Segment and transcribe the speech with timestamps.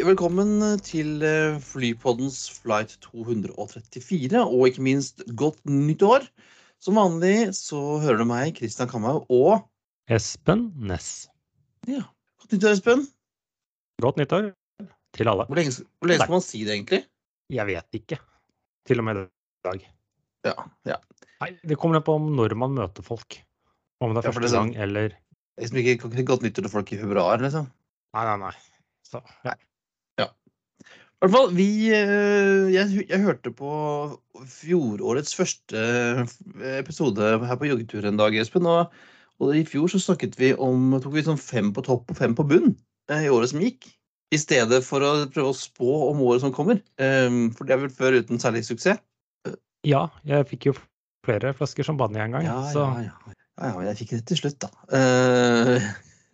[0.00, 6.24] Velkommen til eh, Flypoddens flight 234, og ikke minst godt nytt år.
[6.80, 9.66] Som vanlig så hører du meg, Christian Kamhaug, og
[10.10, 11.28] Espen Næss.
[11.90, 12.00] ja,
[12.40, 13.04] godt nyttår, Espen.
[14.00, 14.50] Godt nyttår
[15.18, 15.44] til alle.
[15.50, 17.02] Hvor lenge, hvor lenge skal man si det, egentlig?
[17.52, 18.20] Jeg vet ikke.
[18.88, 19.28] Til og med i
[19.68, 19.86] dag.
[20.48, 20.54] Ja,
[20.88, 21.00] ja.
[21.44, 23.42] Nei, det kommer an på om når man møter folk.
[24.00, 25.18] Om det er Ja, første det er gang eller
[25.60, 27.66] Liksom ikke, godt nyttår til folk i februar, liksom.
[28.16, 28.54] Nei, nei, nei.
[29.04, 29.52] Så, ja.
[29.52, 29.69] I
[31.20, 33.70] hvert fall, vi eh, jeg, jeg hørte på
[34.48, 36.34] fjorårets første eh,
[36.78, 38.68] episode her på joggetur en dag, Espen.
[38.68, 38.94] Og,
[39.40, 42.36] og i fjor så snakket vi om tok vi sånn fem på topp og fem
[42.36, 42.72] på bunn
[43.12, 43.90] eh, i året som gikk.
[44.32, 46.78] I stedet for å prøve å spå om året som kommer.
[46.94, 49.00] For det er vel før uten særlig suksess.
[49.82, 50.74] ja, jeg fikk jo
[51.26, 52.46] flere flasker champagne en gang.
[52.46, 53.34] Ja, så ja, ja.
[53.34, 54.70] ja, ja jeg fikk det til slutt, da.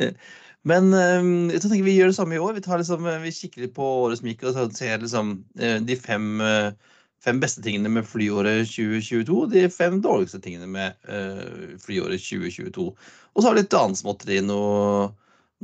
[0.66, 2.56] Men eh, jeg tenker vi gjør det samme i år.
[2.56, 5.98] Vi, liksom, eh, vi kikker litt på året som gikk og ser liksom, eh, de
[6.00, 9.44] fem, eh, fem beste tingene med flyåret 2022.
[9.52, 10.98] De fem dårligste tingene med
[11.82, 12.90] flyåret 2022.
[12.90, 14.40] Og så har vi litt annet småtteri.
[14.46, 15.08] Noe,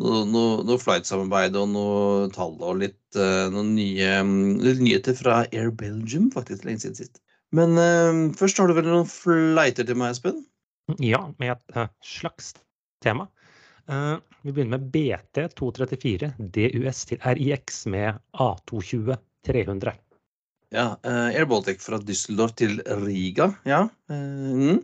[0.00, 0.22] noe,
[0.64, 3.18] noe, flight-samarbeid og noe tall og litt
[3.52, 7.20] noen nye mm, litt nyheter fra Air Belgium, faktisk, lenge siden sist.
[7.52, 10.44] Men eh, først har du vel noen flighter til meg, Espen?
[10.98, 12.54] ja, med et slags
[13.04, 13.28] tema.
[14.42, 19.92] Vi begynner med BT 234 DUS til RIX med A220 300.
[20.72, 23.52] Ja, eh, Air Baltic fra Düsseldorf til Riga.
[23.64, 23.88] Ja.
[24.10, 24.80] eh, mm.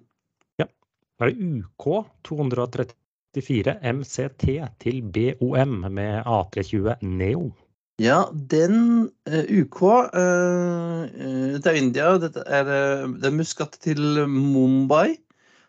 [1.19, 1.87] Da er det UK
[2.29, 4.45] 234 MCT
[4.79, 7.51] til BOM med A320 Neo.
[7.99, 9.81] ja den uh, UK
[10.15, 12.13] eh, eh, Dette er India.
[12.23, 12.71] Dette er,
[13.19, 15.17] det er Muscat til Mumbai.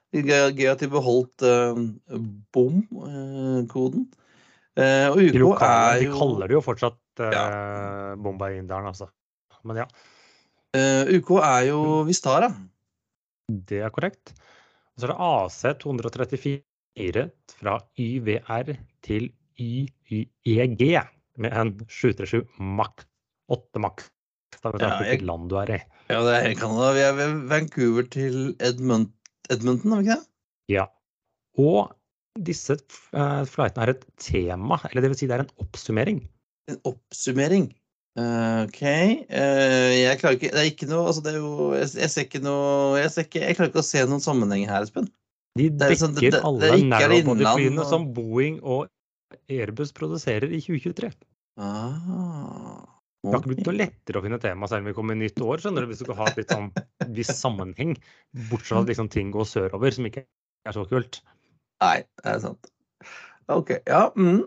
[0.09, 1.77] Gøy at de beholdt uh,
[2.55, 4.07] BOM-koden.
[4.79, 8.15] Eh, og De, UK er de kaller det jo fortsatt Ja.
[8.15, 9.09] Bombay-inderen, altså.
[9.67, 9.87] Men ja,
[10.77, 12.47] eh, UK er jo Vistara.
[13.49, 14.31] det er korrekt.
[14.95, 17.25] Og så er det AC 234
[17.59, 18.71] fra YVR
[19.03, 20.83] til YYEG
[21.39, 23.05] med en 737 Max
[23.49, 24.09] 8 Max.
[24.63, 25.79] Da vet du hvilket land du er i.
[26.09, 26.93] Ja, det er Canada.
[26.95, 29.11] Vi er ved Vancouver til Edmont
[29.53, 30.27] Edmonton, er vi ikke det?
[30.75, 30.85] Ja.
[31.59, 31.91] Og
[32.39, 36.19] disse uh, flightene er et tema, eller det vil si det er en oppsummering.
[36.71, 37.69] En oppsummering.
[38.19, 38.81] Uh, OK.
[38.83, 42.23] Uh, jeg klarer ikke Det er ikke noe Altså, det er jo Jeg, jeg ser
[42.25, 45.05] ikke noe jeg, ser ikke, jeg klarer ikke å se noen sammenheng her, Espen.
[45.55, 48.89] De er dekker sånn- det- det- alle narrowbody-flyene og- som Boeing og
[49.49, 51.13] Airbus produserer i 2023.
[51.61, 52.81] Ah,
[53.19, 55.41] Det har ikke blitt noe lettere å finne tema selv om vi kommer i nytt
[55.43, 56.69] år, skjønner du, hvis du skal ha et litt sånn
[57.17, 57.97] viss sammenheng.
[58.47, 61.19] Bortsett fra at liksom ting går sørover, som ikke er så kult.
[61.83, 62.71] Nei, det er sant.
[63.51, 63.75] OK.
[63.89, 64.05] Ja.
[64.15, 64.45] Mm.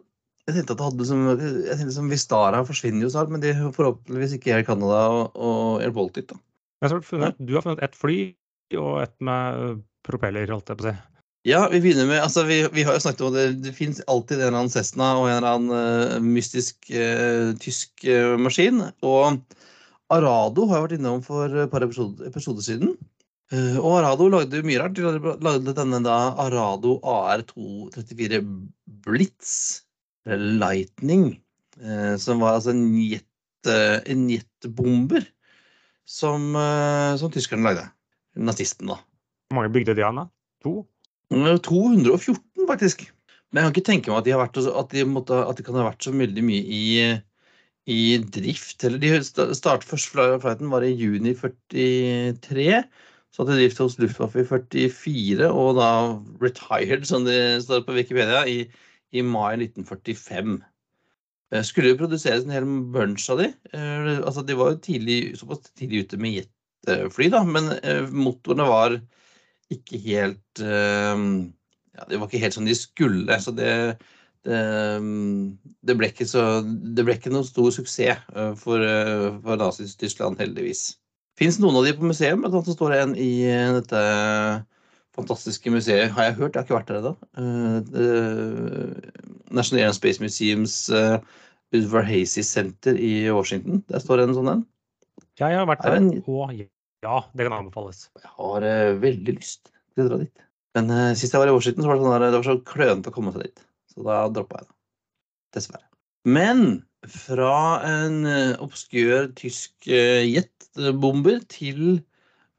[0.49, 3.53] Jeg tenkte at det hadde som jeg tenkte som Vistara forsvinner jo snart, men de
[3.77, 6.41] forhåpentligvis ikke Air Canada og, og Air Baltic, da.
[6.83, 8.17] Funnet, du har funnet ett fly
[8.81, 10.97] og ett med propeller, holdt jeg på å si.
[11.43, 13.47] Ja, vi begynner med altså Vi, vi har jo snakket om det.
[13.65, 18.05] Det fins alltid en eller annen Cessna og en eller annen uh, mystisk uh, tysk
[18.07, 18.79] uh, maskin.
[19.03, 19.41] Og
[20.13, 22.95] Arado har jeg vært innom for et par episoder, episode siden.
[23.53, 24.95] Og Arado lagde mye rart.
[24.97, 28.39] De lagde- denne da Arado AR234
[29.05, 29.83] Blitz
[30.25, 31.27] eller Lightning.
[32.21, 35.27] som var altså en jet, en jetbomber
[36.05, 36.53] som
[37.33, 37.85] tyskerne lagde.
[38.37, 39.01] Nazisten, da.
[39.49, 40.27] Hvor mange bygde de an, da?
[40.65, 40.87] To?
[41.33, 43.07] Mm, 214, faktisk.
[43.53, 45.77] Men jeg kan ikke tenke meg at de, vært, at de, måtte, at de kan
[45.79, 46.83] ha vært så veldig mye i,
[47.93, 48.01] i
[48.37, 48.85] drift.
[48.85, 52.83] Eller de startet først flighten var i juni 43.
[53.33, 55.91] Så hadde de drift hos Luftwaffe i 44, og da
[56.45, 58.67] retired, som det står på Wikipedia, i,
[59.17, 60.59] i mai 1945.
[61.53, 63.49] Eh, Skulle jo produseres en hel bunch av de.
[63.73, 68.69] Eh, altså de var jo tidlig, såpass tidlig ute med jetfly, da, men eh, motorene
[68.69, 69.01] var
[69.75, 71.23] ikke helt eh,
[71.97, 73.39] ja, Det var ikke helt som de skulle.
[73.43, 73.71] Så det,
[74.47, 74.59] det,
[75.87, 80.41] det, ble, ikke så, det ble ikke noen stor suksess eh, for, eh, for Nazi-Tyskland,
[80.43, 80.93] heldigvis.
[81.41, 82.43] Fins noen av de på museum?
[82.45, 83.31] Blant annet står en i
[83.79, 84.03] dette
[85.17, 87.15] fantastiske museet, har jeg hørt, jeg har ikke vært der ennå.
[89.53, 91.19] National Air Space Museums uh,
[91.77, 93.83] Udvar-Hazy Center i Washington.
[93.93, 94.63] Der står en sånn en.
[95.41, 96.53] Jeg har vært Er der, en- og
[97.03, 98.07] ja, det kan anbefales.
[98.21, 100.47] Jeg har eh, veldig lyst til å dra dit.
[100.77, 102.61] Men uh, sist jeg var i Washington, så var det, sånn der, det var så
[102.73, 103.65] klønete å komme seg dit.
[103.93, 104.77] Så da droppa jeg det.
[105.53, 105.89] Dessverre.
[106.25, 106.63] Men
[107.11, 107.55] fra
[107.85, 111.99] en eh, obskør tysk eh, jetbomber til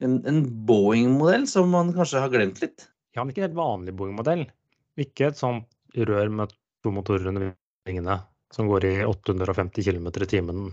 [0.04, 2.90] en, en Boeing-modell som man kanskje har glemt litt.
[3.16, 4.46] Ja, men ikke helt vanlig Boeing-modell.
[5.00, 6.54] Ikke et sånt rør med
[6.84, 7.54] to motorer under
[7.88, 8.20] vingene
[8.54, 10.66] som går i 850 km i timen,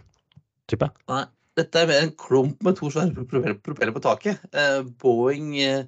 [0.68, 0.90] type.
[1.08, 1.22] Nei,
[1.60, 4.40] dette er mer en klump med to svære propeller på taket.
[4.56, 5.84] Eh, Boeing eh,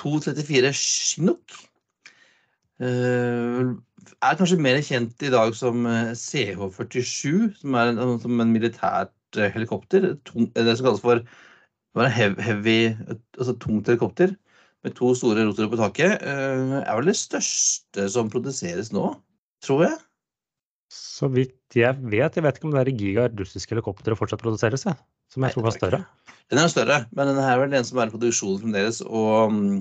[0.00, 1.56] 234 Chinook.
[2.82, 3.74] Eh,
[4.24, 9.38] er kanskje mer kjent i dag som eh, CH-47, som er en, som en militært
[9.38, 10.10] eh, helikopter.
[10.14, 11.22] Eh, det som kalles for
[12.18, 12.80] hev- heavy,
[13.38, 14.34] altså tungt helikopter
[14.84, 16.18] med to store rotorer på taket.
[16.20, 19.14] Eh, er vel det største som produseres nå,
[19.64, 20.00] tror jeg.
[20.94, 24.86] Så vidt jeg vet, jeg vet ikke om det er Giga russiske helikoptre fortsatt produseres,
[24.86, 24.98] jeg.
[25.32, 26.00] Som jeg tror var større.
[26.52, 29.00] Den er større, men den her er vel den som er i produksjon fremdeles.
[29.04, 29.78] Og mm,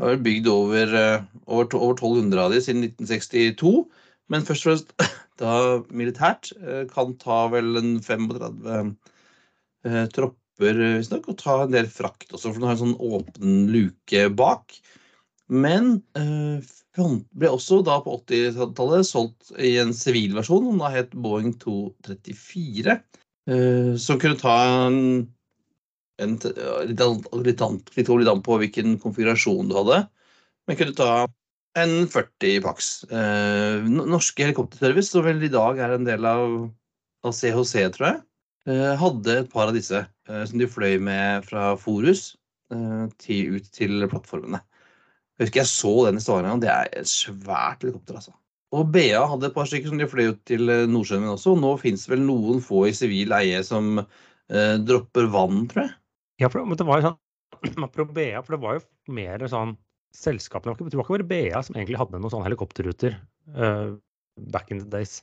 [0.00, 3.72] har vel bygd over, eh, over, over 1200 av de siden 1962.
[4.32, 4.94] Men først og fremst
[5.42, 5.54] da
[5.90, 6.52] militært.
[6.62, 8.92] eh, Kan ta vel en 35
[9.86, 13.66] eh, tropper, visstnok, og ta en del frakt også, for den har en sånn åpen
[13.74, 14.78] luke bak.
[15.52, 16.58] Men eh,
[16.96, 22.98] ble også da på 80-tallet solgt i en sivil versjon, som da het Boeing 234.
[23.50, 24.54] eh, som kunne ta
[24.86, 25.26] en,
[26.22, 30.04] en an, litt, an, på hvilken konfigurasjon du hadde.
[30.66, 31.10] Men kunne ta
[31.76, 33.04] en 40 pax.
[33.12, 36.56] Eh, norske Helikopterservice, som vel i dag er en del av,
[37.26, 38.22] av CHC, tror jeg,
[38.70, 42.30] eh, hadde et par av disse eh, som de fløy med fra Forus
[42.72, 44.62] eh, til, ut til plattformene.
[45.36, 46.60] Jeg husker jeg så den i Stavanger.
[46.62, 48.32] Det er et svært helikopter, altså.
[48.76, 51.52] Og BA hadde et par stykker som de fløy ut til eh, Nordsjøen med også.
[51.54, 55.94] og Nå fins vel noen få i sivil eie som eh, dropper vann, tror jeg.
[56.42, 57.22] Ja, for, men det var jo sånn
[57.86, 59.76] Apropos BA, for det var jo mer sånn
[60.16, 63.16] Selskapene var ikke- det var ikke bare BA som egentlig hadde noen sånne helikopterruter
[63.52, 63.96] uh,
[64.52, 65.18] back in the days.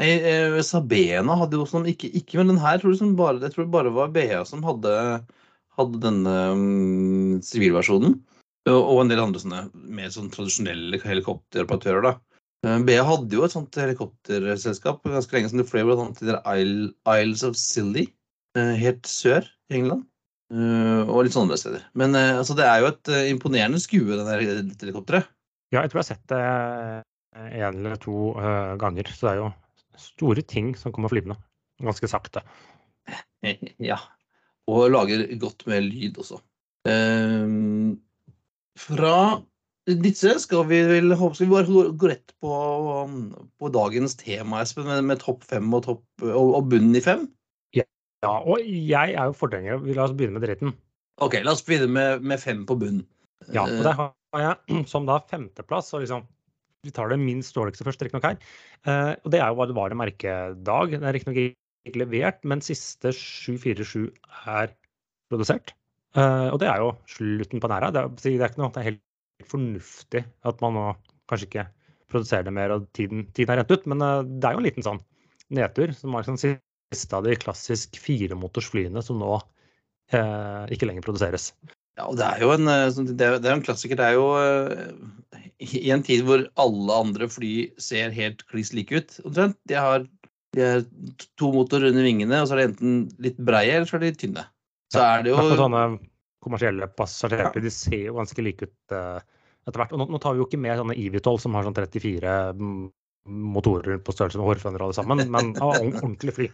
[0.00, 3.52] Nei, eh, Sabena hadde jo sånn, ikke, ikke men den her tror jeg, bare, jeg
[3.52, 4.94] tror det bare var BA som hadde,
[5.76, 8.16] hadde denne mm, sivilversjonen.
[8.74, 12.06] Og, en del andre sånne mer sånn tradisjonelle helikopteroperatører.
[12.08, 12.14] da.
[12.66, 16.38] Eh, BA hadde jo et sånt helikopterselskap ganske lenge som de fløy annet til
[17.14, 18.08] Isles of Scilly,
[18.58, 20.06] eh, helt sør i England.
[20.50, 21.84] Eh, og litt sånne steder.
[21.94, 25.28] Men altså, det er jo et imponerende skue, det der helikopteret.
[25.70, 26.42] Ja, jeg tror jeg har sett det
[27.38, 28.32] én en eller to
[28.80, 29.10] ganger.
[29.12, 29.50] Så det er jo
[30.00, 31.36] store ting som kommer flyvende.
[31.82, 32.44] Ganske sakte.
[33.78, 34.00] Ja.
[34.68, 36.40] Og lager godt med lyd også.
[38.78, 39.14] Fra
[39.88, 41.66] disse skal vi vel skal vi bare
[41.96, 42.52] gå, rett på,
[43.58, 47.26] på dagens tema, Espen, med, med topp fem og, topp, og, og bunnen i fem.
[48.24, 49.78] Ja, og jeg er jo forgjenger.
[49.84, 50.74] Vi La oss begynne med dritten.
[51.22, 53.04] OK, la oss begynne med, med fem på bunnen.
[53.54, 56.26] Ja, og der har jeg som da femteplass, og liksom
[56.86, 58.36] Vi tar det minst dårligste først, riktignok her.
[58.86, 60.92] Eh, og det er jo hva det var en merkedag.
[60.94, 61.40] Det er riktignok
[61.88, 64.10] ikke levert, men siste 747
[64.46, 64.74] er
[65.32, 65.74] produsert.
[66.18, 67.90] Eh, og det er jo slutten på en æra.
[67.94, 70.86] Det, er- det er ikke noe det er helt fornuftig at man nå
[71.30, 71.66] kanskje ikke
[72.10, 74.66] produserer det mer og tiden, tiden er rent ut, men uh, det er jo en
[74.66, 75.00] liten sånn
[75.54, 75.92] nedtur.
[75.94, 81.52] Som var sånn siste av de klassisk firemotorsflyene som nå uh, ikke lenger produseres.
[81.98, 83.98] Ja, og det er jo en, sånn- det er, det er en klassiker.
[84.00, 84.26] Det er jo
[85.58, 89.58] i en tid hvor alle andre fly ser helt kliss like ut, omtrent.
[89.68, 90.04] De har,
[90.56, 90.84] de har
[91.40, 94.12] to motorer under vingene, og så er de enten litt breie, eller så er de
[94.20, 94.44] tynne.
[94.94, 95.82] Så er det jo sånne
[96.48, 99.20] kommersielle passasjerfly, de ser jo ganske like ut eh,
[99.68, 99.94] etter hvert.
[99.94, 102.38] Og nå, nå tar vi jo ikke med sånne EV12 som har sånn 34
[103.28, 106.50] motorer på størrelse med hårføner alle sammen, men av ordentlig fly.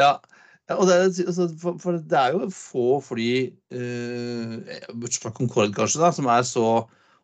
[0.00, 0.14] Ja,
[0.70, 3.30] ja og det er, altså, for, for det er jo få fly,
[3.74, 6.66] eh, bortsett fra Concorde kanskje, da, som så,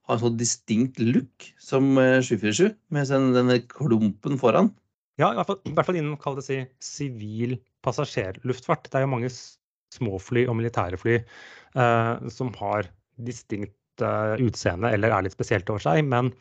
[0.08, 4.72] har en så distinkt look som eh, 747, med den, denne klumpen foran.
[5.18, 8.86] Ja, i hvert fall, i hvert fall innen kall det si, sivil passasjerluftfart.
[8.86, 9.30] Det er jo mange
[9.94, 12.88] småfly og militære fly eh, som har
[13.24, 16.04] distinkt eh, utseende eller er litt spesielt over seg.
[16.06, 16.32] Men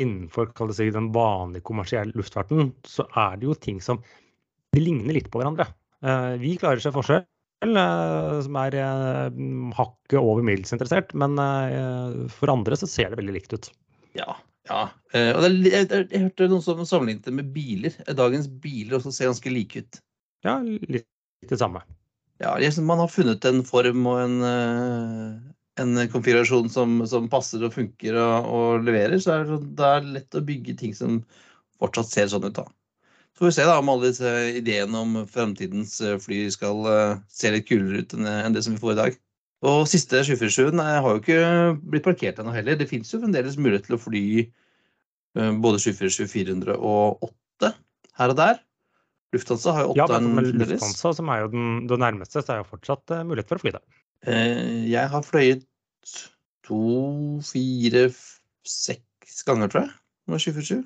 [0.00, 4.00] innenfor si, den vanlige kommersielle luftfarten så er det jo ting som
[4.74, 5.66] de ligner litt på hverandre.
[6.04, 7.24] Eh, vi klarer seg forskjell,
[7.66, 9.40] eh, som er eh,
[9.76, 13.70] hakket over middels interessert, men eh, for andre så ser det veldig likt ut.
[14.16, 14.34] Ja.
[14.70, 14.84] ja.
[15.12, 17.98] Og det er, jeg, jeg, jeg hørte noen som sammenlignet det med biler.
[18.08, 20.00] Dagens biler også ser ganske like ut.
[20.46, 21.06] Ja, litt
[21.50, 21.82] det samme.
[22.40, 25.32] Ja, liksom man har funnet en form og en, eh,
[25.82, 30.06] en konfigurasjon som, som passer og funker og, og leverer, så er det, det er
[30.14, 31.18] lett å bygge ting som
[31.80, 32.56] fortsatt ser sånn ut.
[32.56, 32.64] da.
[33.36, 37.20] Så får vi se da om alle disse ideene om fremtidens eh, fly skal eh,
[37.28, 39.20] se litt kulere ut enn det som vi får i dag.
[39.68, 41.44] Og siste 747 har jo ikke
[41.92, 42.80] blitt parkert ennå heller.
[42.80, 44.24] Det fins jo fremdeles mulighet til å fly
[45.36, 47.74] både 747, 400 og 8
[48.22, 48.62] her og der.
[49.34, 50.50] Lufthansa har jo åtte Ja, men.
[50.58, 53.64] Lufthansa, som er jo den, det nærmeste, så er jo fortsatt uh, mulighet for å
[53.64, 53.82] fly det.
[54.26, 55.66] Uh, Jeg har fløyet
[56.66, 56.80] to,
[57.46, 58.08] fire,
[58.66, 59.92] seks ganger, tror jeg,
[60.30, 60.82] med 747.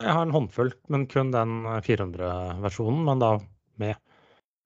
[0.00, 3.02] jeg har en håndfull, men kun den 400-versjonen.
[3.08, 3.32] Men da
[3.82, 3.98] med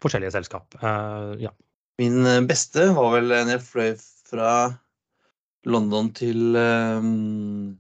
[0.04, 0.76] forskjellige selskap.
[0.82, 1.54] Uh, ja.
[2.02, 3.90] Min beste var vel når jeg fløy
[4.28, 4.52] fra
[5.64, 7.74] London til, um,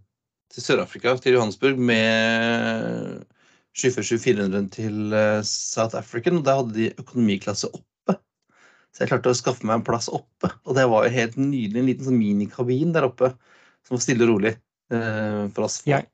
[0.52, 3.24] til Sør-Afrika, til Johannesburg, med
[3.74, 6.38] 747 400 til uh, South African.
[6.40, 8.18] Og der hadde de økonomiklasse oppe.
[8.94, 10.52] Så jeg klarte å skaffe meg en plass oppe.
[10.64, 11.80] Og det var jo helt nydelig.
[11.80, 13.32] En liten sånn minikabin der oppe
[13.84, 15.80] som var stille og rolig eh, for oss.
[15.88, 16.06] Jeg,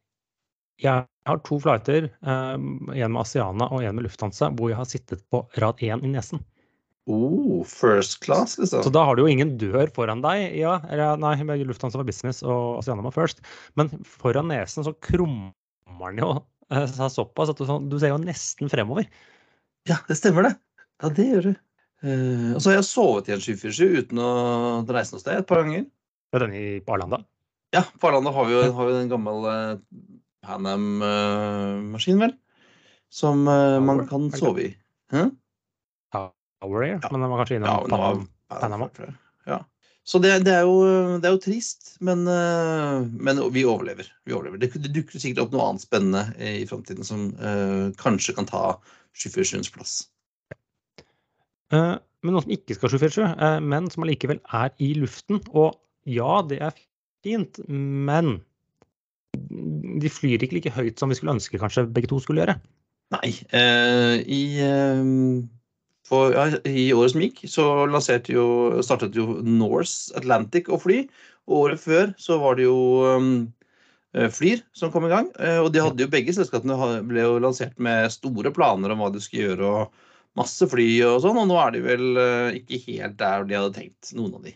[0.81, 4.89] jeg, har to flighter, eh, en med Asiana og en med Lufthansa, hvor jeg har
[4.89, 6.43] sittet på rad én i nesen.
[7.11, 8.85] Oh, first class, liksom.
[8.87, 10.55] Så da har du jo ingen dør foran deg.
[10.59, 11.35] Ja, eller nei,
[11.67, 13.45] Lufthansa var business og Asiana var first.
[13.79, 15.53] Men foran nesen så krummer
[16.11, 16.33] den jo
[16.73, 19.09] eh, seg såpass at du, sånn, du, ser jo nesten fremover.
[19.89, 20.55] Ja, det stemmer det.
[21.01, 21.53] Ja, det gjør du.
[22.01, 24.31] Uh, og så har jeg sovet i en 747 uten å
[24.89, 25.85] reise noe sted et par ganger.
[26.33, 27.21] Er den i, Arlanda?
[27.77, 29.83] Ja, på Arlanda har vi jo, har vi den gamle uh,
[30.47, 32.37] Panam-maskinen, vel.
[33.13, 34.71] Som uh, man kan sove i.
[35.13, 35.29] Huh?
[36.61, 37.09] Power Air, ja.
[37.11, 38.27] men den var kanskje innom ja, Panama.
[38.49, 38.89] Panama.
[39.49, 39.63] Ja.
[40.11, 40.81] Så det, det, er jo,
[41.21, 44.09] det, er jo, trist, men, eh, men vi, overlever.
[44.25, 44.59] vi, overlever.
[44.59, 48.63] Det, det, dukker sikkert opp noe annet spennende i framtiden som uh, kanskje kan ta
[49.15, 49.93] 747s plass.
[51.71, 55.39] Uh, men noe som ikke skal 747, uh, men som allikevel er i luften.
[55.53, 55.79] Og
[56.09, 56.75] ja, det er
[57.23, 58.41] fint, men
[60.01, 62.59] de flyr ikke like høyt som vi skulle ønske kanskje begge to skulle gjøre.
[63.11, 63.31] Nei.
[64.31, 64.43] i
[66.11, 67.65] for, ja, I året som gikk, så
[68.31, 68.45] jo,
[68.83, 71.05] startet jo Norse Atlantic å fly.
[71.47, 73.33] Og året før så var det jo um,
[74.17, 75.31] eh, Flyr som kom i gang.
[75.39, 79.11] Eh, og de hadde jo begge selskapene ble jo lansert med store planer om hva
[79.15, 79.71] de skulle gjøre.
[79.71, 83.57] og Masse fly og sånn, og nå er de vel uh, ikke helt der de
[83.59, 84.53] hadde tenkt, noen av de.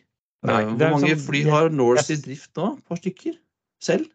[0.47, 2.69] Nei, Hvor mange sånn, fly har Norse i drift nå?
[2.79, 3.35] Et par stykker?
[3.83, 4.07] Selv?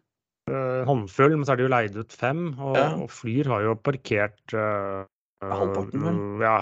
[0.88, 2.46] Håndfull, men så er det jo leid ut fem.
[2.56, 2.86] Og, ja.
[2.96, 5.04] og Flyr har jo parkert uh,
[5.40, 6.16] Halvparten, vel?
[6.20, 6.56] Eh, ja,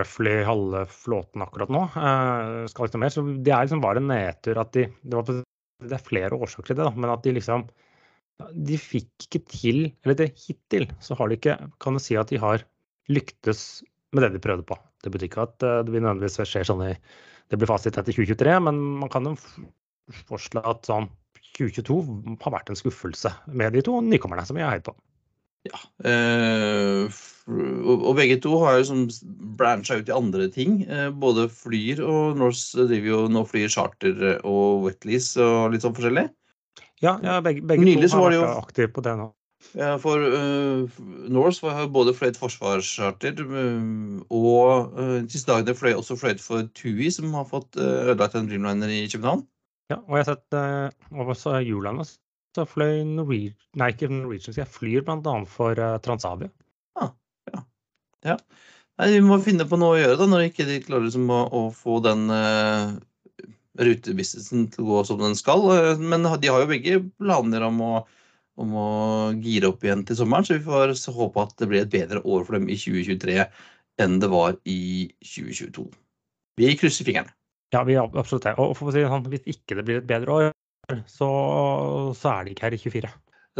[0.00, 1.82] røftlig halve flåten akkurat nå.
[1.92, 3.12] Uh, skal ikke noe mer.
[3.12, 6.72] Så det er liksom bare en nedtur at de det, var, det, er flere årsaker
[6.72, 7.66] til det, da, men at de liksom
[8.66, 12.32] De fikk ikke til Eller det, hittil så har de ikke Kan du si at
[12.32, 12.64] de har
[13.12, 14.76] lyktes med det de prøvde på.
[15.04, 16.92] Det betyr ikke at uh, det vil nødvendigvis skjer sånn i
[17.52, 19.36] Det blir fasit etter 2023, men man kan jo
[20.28, 21.10] forslå at sånn
[21.52, 24.94] 2022 har vært en skuffelse med de to nykommerne som vi har heid på.
[25.68, 25.78] Ja.
[26.08, 29.04] Eh, og begge to har sånn
[29.58, 30.80] brancha ut i andre ting.
[30.86, 35.94] Eh, både Flyr og Norse driver jo nå flyr charter og wetlease og litt sånn
[35.96, 36.28] forskjellig.
[37.02, 39.30] Ja, ja begge, begge Nylig, to har vært jo, aktive på det nå.
[39.78, 41.00] Ja, for uh,
[41.30, 47.30] Norse har både fløyet forsvarscharter og uh, siste dagene fløy også fløyet for TUI, som
[47.38, 49.46] har fått uh, ødelagt en Dreamliner i København.
[49.92, 52.02] Ja, og jeg har sett uh, også Juland
[52.56, 55.36] så fløy Norwegian, nei, ikke Norwegian, jeg flyr bl.a.
[55.48, 56.52] for uh, Transavia.
[57.00, 57.14] Ah,
[57.48, 57.62] ja.
[58.28, 58.36] ja.
[59.00, 61.40] Nei, vi må finne på noe å gjøre da, når ikke de klarer liksom, å,
[61.48, 62.92] å, få den uh,
[63.80, 65.64] rutebusinessen til å gå som den skal.
[65.64, 67.92] Uh, men de har jo begge planer om å,
[68.60, 68.88] om å
[69.40, 72.44] gire opp igjen til sommeren, så vi får håpe at det blir et bedre år
[72.44, 73.40] for dem i 2023
[74.02, 75.88] enn det var i 2022.
[76.60, 77.32] Vi krysser fingrene.
[77.72, 78.52] Ja, vi absolutt det.
[78.60, 80.51] Og for å si sånn, hvis ikke det blir et bedre år,
[80.90, 81.28] så,
[82.18, 83.10] så er de ikke her i 24.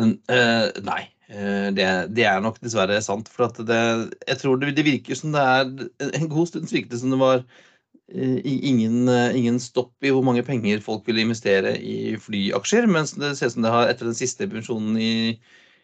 [0.01, 1.87] Uh, nei, uh, det,
[2.17, 3.29] det, er nok dessverre sant.
[3.33, 3.81] For det,
[4.29, 7.21] jeg tror det, det, virker som det er En god stund virket det som det
[7.21, 12.89] var uh, ingen, ingen, stopp i hvor mange penger folk ville investere i flyaksjer.
[12.91, 15.13] Mens det ser ut som det har etter den siste pensjonen i,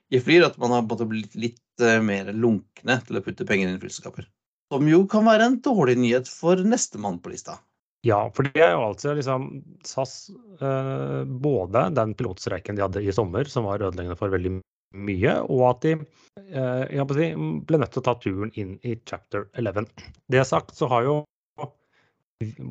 [0.08, 1.64] i Flyr, at man har blitt litt
[2.02, 4.26] mer lunkne til å putte penger inn i flyselskaper.
[4.72, 7.60] Som jo kan være en dårlig nyhet for nestemann på lista.
[8.08, 9.48] Ja, for det er jo altså liksom
[9.86, 10.30] SAS
[10.62, 14.58] eh, Både den pilotstreiken de hadde i sommer, som var ødeleggende for veldig
[14.96, 17.26] mye, og at de eh, si,
[17.68, 19.90] ble nødt til å ta turen inn i chapter 11.
[20.32, 21.18] Det sagt, så har jo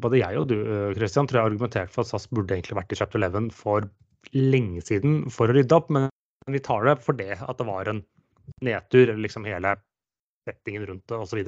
[0.01, 2.95] både jeg og du eh, Christian, tror jeg argumentert for at SAS burde egentlig vært
[2.95, 3.89] i chapter 11 for
[4.33, 6.09] lenge siden for å rydde opp, men
[6.49, 8.01] vi tar det for det at det var en
[8.63, 9.75] nedtur, liksom hele
[10.47, 11.43] settingen rundt det osv.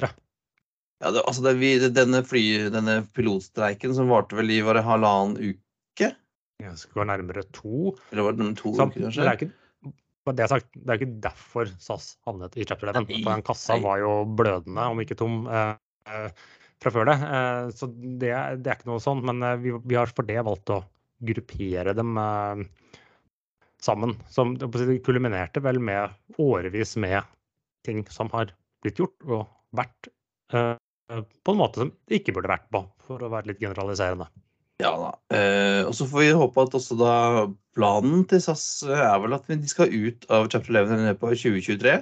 [1.00, 4.84] Ja, det, altså det, vi, denne, fly, denne pilotstreiken som varte vel i var det
[4.88, 6.12] halvannen uke?
[6.60, 7.94] Ja, det skulle være nærmere to.
[8.12, 9.24] Eller var det to Samt, uker, kanskje?
[9.24, 9.94] Det er, ikke,
[10.34, 13.08] det, er sagt, det er ikke derfor SAS havnet i chapter 11.
[13.13, 13.86] For den kassa nei.
[13.88, 15.72] var jo blødende, om ikke tom, eh,
[16.12, 16.51] eh,
[16.84, 17.18] fra før det.
[17.29, 19.24] Eh, så det, det, er ikke noe sånn.
[19.32, 20.84] Men eh, vi, vi, har for det valgt å
[21.32, 22.68] gruppere dem eh,
[23.79, 24.20] sammen.
[24.27, 26.12] Som det kulminerte vel med
[26.44, 27.24] årevis med
[27.88, 28.51] ting som har
[28.84, 29.48] blitt gjort og
[29.79, 30.12] vært
[30.50, 30.75] Eh,
[31.09, 34.29] på en måte som det ikke burde vært på, for å være litt generaliserende.
[34.79, 35.09] Ja da.
[35.35, 37.15] Eh, og så får vi håpe at også da
[37.75, 41.97] planen til SAS er vel at de skal ut av chapter 11 ned på 2023?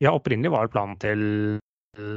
[0.00, 1.58] Ja, opprinnelig var planen til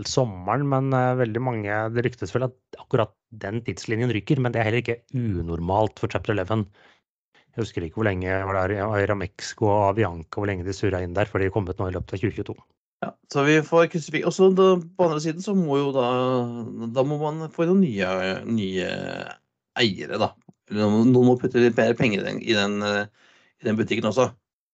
[0.08, 4.62] sommeren, men uh, veldig mange Det ryktes vel at akkurat den tidslinjen ryker, men det
[4.62, 6.68] er heller ikke unormalt for chapter 11.
[7.54, 11.18] Jeg husker ikke hvor lenge var det Aramexco og Avianca hvor lenge de surra inn
[11.18, 12.56] der for de kom ut nå i løpet av 2022.
[13.04, 16.08] Ja, så vi får krysse Og så på andre siden så må jo da
[16.96, 18.90] Da må man få noen nye, nye
[19.80, 20.30] eiere, da.
[20.72, 22.78] Noen må putte litt mer penger i den, i den,
[23.60, 24.30] i den butikken også.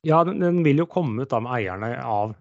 [0.07, 2.36] Ja, den, den, vil jo komme ut da med eierne av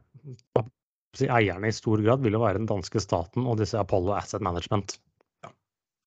[1.18, 4.98] Eierne i stor grad vil jo være den danske staten og disse Apollo Asset Management.
[5.42, 5.50] Ja.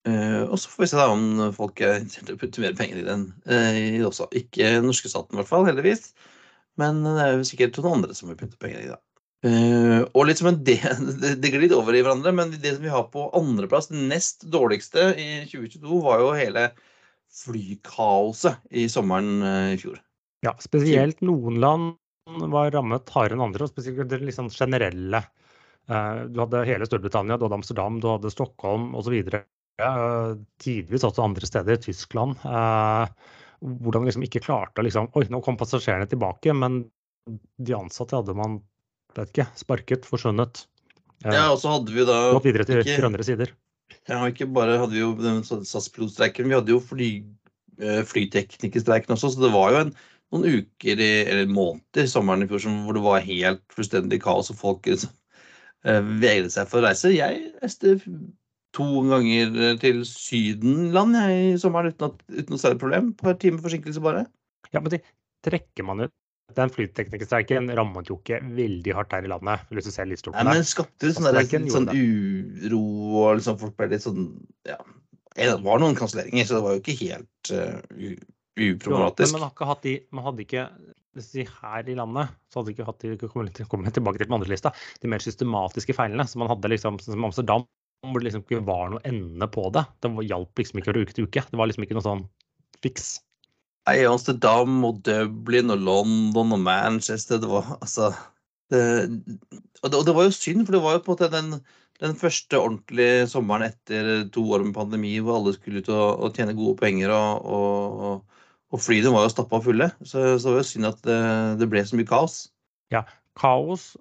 [0.08, 2.78] Eh, og så får vi se da om folk er interessert i å putte mer
[2.78, 4.30] penger i den eh, også.
[4.38, 6.14] Ikke norske staten i hvert fall, heldigvis.
[6.80, 9.00] Men det er jo sikkert noen andre som vil putte penger i det.
[9.42, 11.08] Uh, og litt som en del,
[11.42, 15.12] det glir litt over i hverandre, men det som vi har på andreplass, nest dårligste
[15.18, 16.68] i 2022, var jo hele
[17.42, 19.98] flykaoset i sommeren uh, i fjor.
[20.46, 21.98] Ja, spesielt noen land
[22.54, 25.24] var rammet hardere enn andre, og spesielt det liksom generelle.
[25.90, 29.18] Uh, du hadde hele Storbritannia, du hadde Amsterdam, du hadde Stockholm osv.
[29.82, 32.38] Uh, tidvis også andre steder, Tyskland.
[33.62, 36.84] hvordan de liksom ikke klarte å liksom Oi, nå kom passasjerene tilbake, men
[37.58, 38.62] de ansatte hadde man
[39.20, 40.66] vet ikke, sparket, forsvunnet.
[41.26, 43.54] Ja, og så hadde vi da Gått videre til ikke, grønnere sider.
[44.10, 47.12] Ja, ikke bare hadde vi jo den SAS-pilotstreiken, vi hadde jo fly,
[47.82, 49.96] eh, flyteknikerstreiken også, så det var jo en,
[50.32, 54.50] noen uker eller måneder i sommeren i fjor som, hvor det var helt fullstendig kaos
[54.54, 55.12] og folk liksom,
[56.22, 57.12] vegret seg for å reise.
[57.14, 57.98] Jeg reiste
[58.72, 63.12] to ganger til Sydenland jeg, i sommeren uten, at, uten noe særlig problem.
[63.12, 64.26] Et par timer forsinkelse bare.
[64.72, 65.02] Ja, men det
[65.44, 66.16] trekker man ut
[66.56, 69.66] den flyteknikerstreiken rammet jo ikke veldig hardt her i landet.
[69.72, 72.82] hvis du ser litt stort Nei, men skapte sånn, der, sånn uro
[73.22, 74.26] og liksom folk ble litt sånn
[74.68, 74.78] ja,
[75.38, 77.78] Det var noen kanselleringer, så det var jo ikke helt uh,
[78.60, 79.32] uproblematisk.
[79.32, 80.66] Jo, men de, man hadde ikke
[81.24, 83.32] si, Her i landet så hadde de ikke hatt de
[83.72, 86.28] kommer tilbake til den andre lista, de mer systematiske feilene.
[86.28, 87.68] som man hadde liksom, som Amsterdam,
[88.08, 89.86] hvor det liksom ikke var noe ende på det.
[90.04, 91.44] Det hjalp liksom ikke fra uke til uke.
[91.52, 92.24] Det var liksom ikke noe sånn
[92.84, 93.20] fiks.
[93.90, 98.12] Nei, Amsterdam og Dublin og London og Manchester det var, altså,
[98.70, 98.82] det,
[99.82, 101.50] og, det, og, det, var jo synd, for det var jo på en måte den,
[102.04, 106.38] den første ordentlige sommeren etter to år med pandemi hvor alle skulle ut og, og
[106.38, 108.22] tjene gode penger, og,
[108.72, 109.90] og flyene var jo stappa fulle.
[110.06, 111.20] Så, så det var jo synd at det,
[111.62, 112.38] det, ble så mye kaos.
[112.94, 113.02] Ja,
[113.40, 113.92] kaos,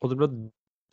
[0.00, 0.30] og det ble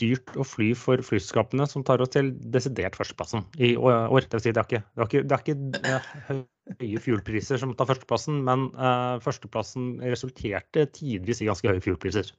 [0.02, 4.28] dyrt å fly for flyselskapene som tar oss til desidert førsteplassen i år.
[4.28, 6.38] Det, vil si, det, er ikke, det, er ikke, det er ikke
[6.84, 12.34] høye fuelpriser som tar førsteplassen, men uh, førsteplassen resulterte tidvis i ganske høye fuelpriser.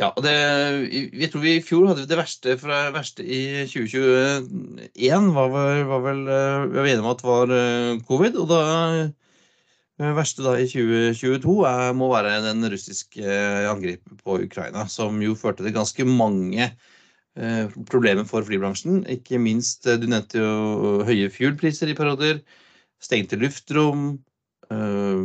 [0.00, 0.32] Ja, det,
[1.20, 5.50] jeg tror vi i fjor hadde det verste fra verste i 2021 var,
[5.90, 8.38] var vel eh, Vi var enige om at det var eh, covid.
[8.40, 8.62] Og det
[9.98, 13.36] verste da i 2022 er, må være den russiske
[13.68, 16.72] angrepet på Ukraina, som jo førte til ganske mange
[17.88, 19.06] problemer for flybransjen.
[19.08, 22.42] Ikke minst, du nevnte jo høye fuelpriser i perioder
[23.02, 24.22] stengte luftrom.
[24.70, 25.22] eh,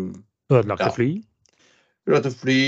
[0.51, 0.93] Ødelagte ja.
[0.95, 1.09] fly?
[2.07, 2.61] Ødelagte fly.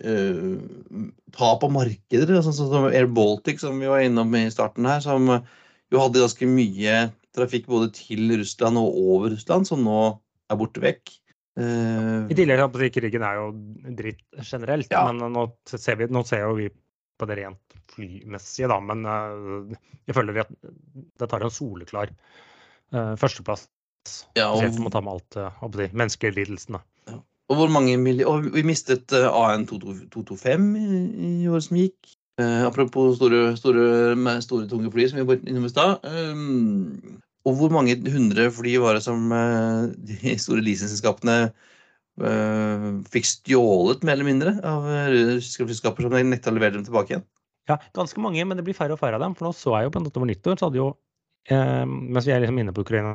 [0.00, 5.00] eh, tap av markeder, sånn som Air Baltic, som vi var innom i starten her,
[5.04, 10.00] som jo hadde ganske mye trafikk både til Russland og over Russland, som nå
[10.50, 11.19] er borte vekk.
[11.60, 13.48] Uh, I tillegg til at krigen er jo
[13.98, 15.02] dritt generelt, ja.
[15.10, 16.68] men nå ser, vi, nå ser jo vi
[17.20, 18.78] på det rent flymessige, da.
[18.84, 20.54] Men uh, jeg føler at
[21.20, 22.12] det tar en soleklar
[22.94, 23.66] uh, førsteplass
[24.38, 24.62] ja, og...
[24.62, 26.80] Spesielt må ta med alt uh, menneskelige lidelsene.
[27.10, 27.18] Ja.
[27.50, 32.16] Og hvor mange og vi mistet uh, AN225 i, i året som gikk.
[32.40, 36.06] Apropos store, store, store, tunge fly som vi var innom i stad.
[36.08, 41.42] Um, og hvor mange hundre fly var det som uh, de store leasingselskapene
[42.20, 47.22] fikk stjålet, mer eller mindre, av russiske flyselskaper som nekta å levere dem tilbake igjen?
[47.70, 49.32] Ja, ganske mange, men det blir færre og færre av dem.
[49.38, 50.90] For nå så jeg jo på annet over nyttår, så hadde jo
[51.48, 53.14] mens vi er liksom inne på Ukraina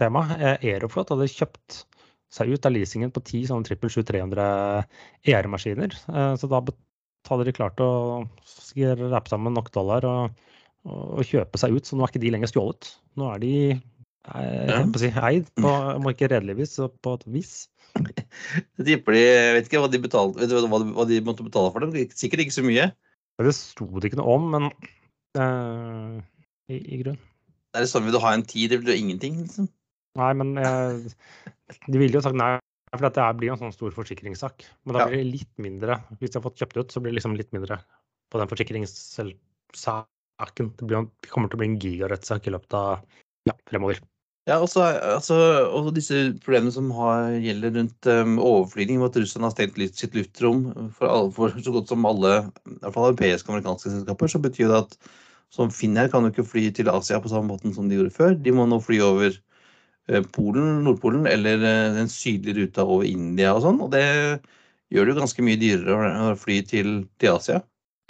[0.00, 0.24] tema.
[0.56, 1.84] Aeroflot hadde kjøpt
[2.34, 4.46] seg ut av leasingen på ti sånne 777-300
[5.32, 5.96] ER-maskiner.
[6.14, 6.62] Eh, så da
[7.30, 7.90] hadde de klart å
[9.10, 10.46] rappe sammen nok dollar og,
[10.88, 11.86] og, kjøpe seg ut.
[11.88, 12.92] Så nå er ikke de lenger stjålet.
[13.20, 17.26] Nå er de eh, jeg på si, eid, på, om ikke redelig så på et
[17.36, 17.54] vis.
[18.78, 21.72] Jeg tipper de Jeg vet ikke hva de, betalte, vet du hva, de, måtte betale
[21.74, 21.96] for dem.
[22.14, 22.84] Sikkert ikke så mye.
[23.40, 24.68] Det sto det ikke noe om, men
[25.40, 26.20] uh,
[26.70, 27.18] i, i grunn.
[27.74, 29.66] Er det sånn vil du ha en tid, det vil du ingenting, liksom?
[30.18, 31.12] Nei, men jeg,
[31.86, 32.52] de ville jo sagt nei.
[32.90, 34.64] For det blir jo en sånn stor forsikringssak.
[34.84, 36.00] Men da blir det litt mindre.
[36.18, 37.78] Hvis de har fått kjøpt ut, så blir det liksom litt mindre
[38.30, 38.50] på den
[40.40, 40.76] forsikringssaken.
[40.78, 43.00] Det, blir, det kommer til å bli en gigarettssak i løpet av
[43.48, 44.00] ja, fremover.
[44.48, 45.36] Ja, også, altså,
[45.68, 50.14] også disse problemene som har, gjelder rundt um, overflygning, med at Russland har stengt sitt
[50.16, 50.64] luftrom
[50.96, 54.40] for, alle, for så godt som alle i hvert fall europeiske og amerikanske selskaper, så
[54.40, 54.96] betyr det at
[55.50, 58.36] som Finnair kan jo ikke fly til Asia på samme måte som de gjorde før.
[58.38, 63.52] De må nå fly over uh, Polen, Nordpolen eller uh, den sydlige ruta over India
[63.54, 63.80] og sånn.
[63.82, 64.06] Og det
[64.90, 67.60] gjør det jo ganske mye dyrere å fly til, til Asia.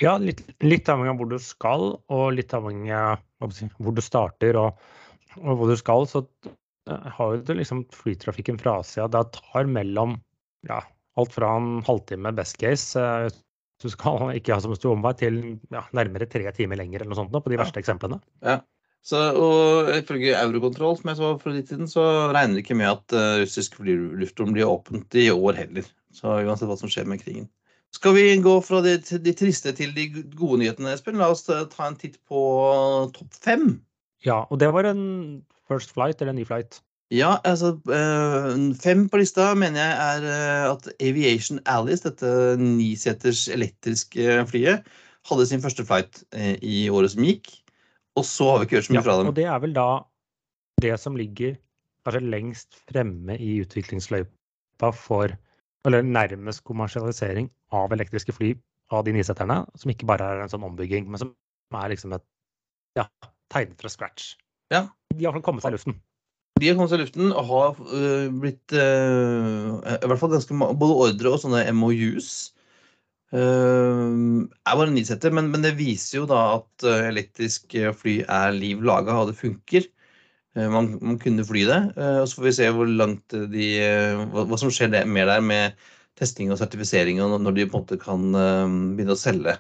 [0.01, 3.21] Ja, litt, litt, avhengig av hvor du skal, og litt avhengig av
[3.79, 4.57] hvor du starter.
[4.57, 4.81] og
[5.39, 6.25] og hvor du skal, så
[6.91, 10.17] eh, har jo det liksom flytrafikken fra Asia Det tar mellom
[10.69, 10.81] ja,
[11.21, 13.31] alt fra en halvtime best case eh,
[13.81, 15.39] du skal ikke ha som stor omvei, til
[15.73, 18.19] ja, nærmere tre timer lenger eller noe sånt på de verste eksemplene.
[18.45, 18.59] Ja.
[19.01, 22.91] Så, og Ifølge Eurocontrol som jeg så for litt siden, så regner de ikke med
[22.91, 25.89] at uh, russisk luftrom blir åpent i år heller.
[26.13, 27.49] Så uansett hva som skjer med krigen.
[27.96, 30.07] Skal vi gå fra de, de triste til de
[30.38, 31.18] gode nyhetene, Espen?
[31.18, 32.42] La oss ta en titt på
[33.16, 33.72] topp fem.
[34.26, 35.03] Ja, og det var en
[35.68, 36.79] first flight eller en ny flight?
[37.11, 43.48] Ja, altså eh, Fem på lista mener jeg er eh, at Aviation Alice, dette niseters
[43.50, 44.87] elektriske flyet,
[45.26, 47.50] hadde sin første flight eh, i året som gikk.
[48.18, 49.33] Og så har vi ikke hørt så mye ja, fra dem.
[49.33, 49.88] Og det er vel da
[50.81, 51.59] det som ligger
[52.07, 55.35] kanskje lengst fremme i utviklingsløypa for
[55.88, 58.53] Eller nærmest kommersialisering av elektriske fly
[58.93, 61.33] av de niseterne, som ikke bare er en sånn ombygging, men som
[61.79, 62.25] er liksom et
[62.99, 63.07] ja,
[63.53, 64.35] tegnet fra scratch.
[64.75, 64.88] Ja.
[65.14, 65.97] De har kommet seg i luften.
[66.61, 70.57] De har kommet seg i luften og har uh, blitt uh, i hvert fall ganske
[70.57, 72.51] både ordre og sånne MOUs.
[73.31, 78.83] Uh, er bare nisetter, men, men det viser jo da at elektrisk fly er liv
[78.85, 79.87] laga, og det funker.
[80.59, 81.79] Man, man, kunne fly det.
[81.95, 83.67] og Så får vi se hvor langt de,
[84.33, 85.77] hva, hva som skjer mer der med
[86.19, 88.25] testing og sertifisering, og når de på en måte kan
[88.97, 89.55] begynne å selge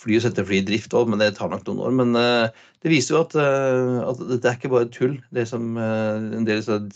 [0.00, 1.96] fly og sette fly i drift òg, men det tar nok noen år.
[2.02, 6.60] Men det viser jo at, at, dette er ikke bare tull, det som en del
[6.68, 6.90] av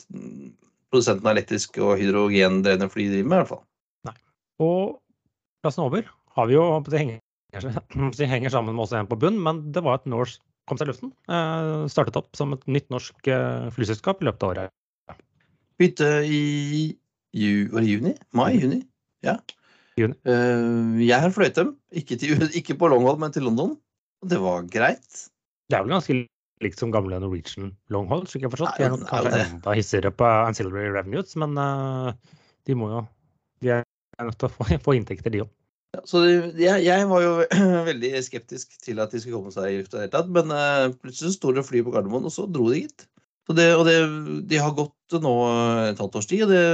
[0.94, 3.62] produsentene av elektriske og hydrogendrevne fly driver med, i hvert fall.
[4.08, 4.16] Nei.
[4.62, 4.96] Og
[5.64, 7.20] plassen over har vi jo Det henger,
[8.18, 10.88] det henger sammen med oss en på bunn, men det var et Norse kom seg
[10.88, 11.10] i luften.
[11.92, 13.28] startet opp som et nytt norsk
[13.76, 14.74] flyselskap i løpet av året.
[15.78, 16.94] Begynte i
[17.34, 18.14] juni?
[18.36, 18.54] Mai?
[18.56, 18.80] Juni?
[19.24, 19.38] Ja.
[19.94, 23.74] Uh, jeg har fløyet dem, ikke, til, ikke på Longhold, men til London.
[24.22, 25.26] Og det var greit.
[25.70, 26.16] Det er vel ganske
[26.64, 28.78] likt som gamle Norwegian Longhold, slik jeg har forstått.
[28.78, 31.58] De er kanskje enda hissigere på ancillary revenues, men
[32.64, 33.02] de må jo
[33.64, 33.84] De er
[34.22, 35.50] nødt til å få, få inntekter, de òg.
[36.08, 37.32] Så jeg, jeg, var jo
[37.90, 40.52] veldig skeptisk til at de skulle komme seg i lufta i det hele tatt, men
[40.54, 43.06] uh, plutselig sto det fly på Gardermoen, og så dro de gitt.
[43.52, 43.98] Det, og det,
[44.48, 45.34] de har gått nå
[45.90, 46.64] et halvt års tid, og det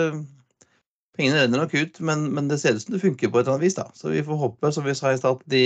[1.19, 3.59] Pengene renner nok ut, men, men, det ser ut som det funker på et eller
[3.59, 3.75] annet vis.
[3.77, 3.89] da.
[3.99, 5.65] Så vi får håpe, som vi sa i stad, at de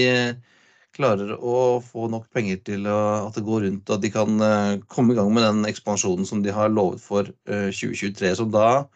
[0.94, 4.82] klarer å få nok penger til at det går rundt, og at de kan eh,
[4.90, 8.30] komme i gang med den ekspansjonen som de har lovet for 2023.
[8.30, 8.86] Eh, som da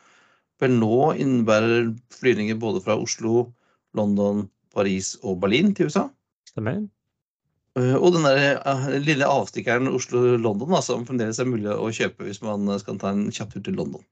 [0.62, 3.48] vel nå innebærer flyvninger både fra Oslo,
[3.98, 6.06] London, Paris og Berlin til USA.
[6.48, 6.84] Stemmer.
[7.78, 12.70] Eh, og den der lille avstikkeren Oslo-London, som fremdeles er mulig å kjøpe hvis man
[12.80, 14.06] skal ta en kjapp tur til London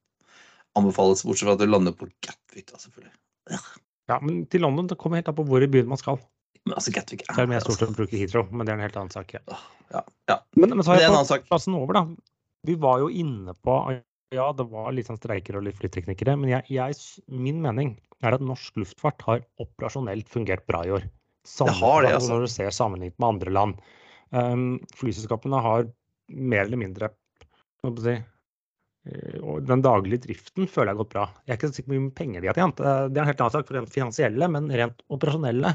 [0.76, 3.12] anbefales, bortsett fra at du lander på Gatwick, da, selvfølgelig.
[3.52, 3.60] Ja.
[4.12, 6.18] ja, men til London det kommer helt an på hvor i byen man skal.
[6.66, 8.86] Men altså, Gatwick er Selv om jeg stort sett bruker Heathrow, men det er en
[8.86, 9.36] helt annen sak.
[9.36, 9.60] Ja.
[9.94, 10.40] Ja, ja.
[10.58, 12.04] Men, men, så har jeg på plassen over, da.
[12.66, 13.78] Vi var jo inne på
[14.34, 16.96] ja, det var litt sånn streiker og litt flyteknikere, men jeg, jeg,
[17.30, 17.92] min mening
[18.24, 21.04] er at norsk luftfart har operasjonelt fungert bra i år.
[21.68, 22.32] det har det, altså.
[22.32, 23.82] Når du ser sammenlignet med andre land.
[24.34, 24.64] Um,
[24.98, 25.90] flyselskapene har
[26.26, 27.12] mer eller mindre
[28.02, 28.16] si,
[29.06, 31.26] Eh, den daglige driften føler jeg har gått bra.
[31.44, 32.82] Jeg er ikke så sikker på hvor mye penger de har tjent.
[32.82, 35.72] Eh, det er en helt annen sak for rent finansielle, men rent operasjonelle.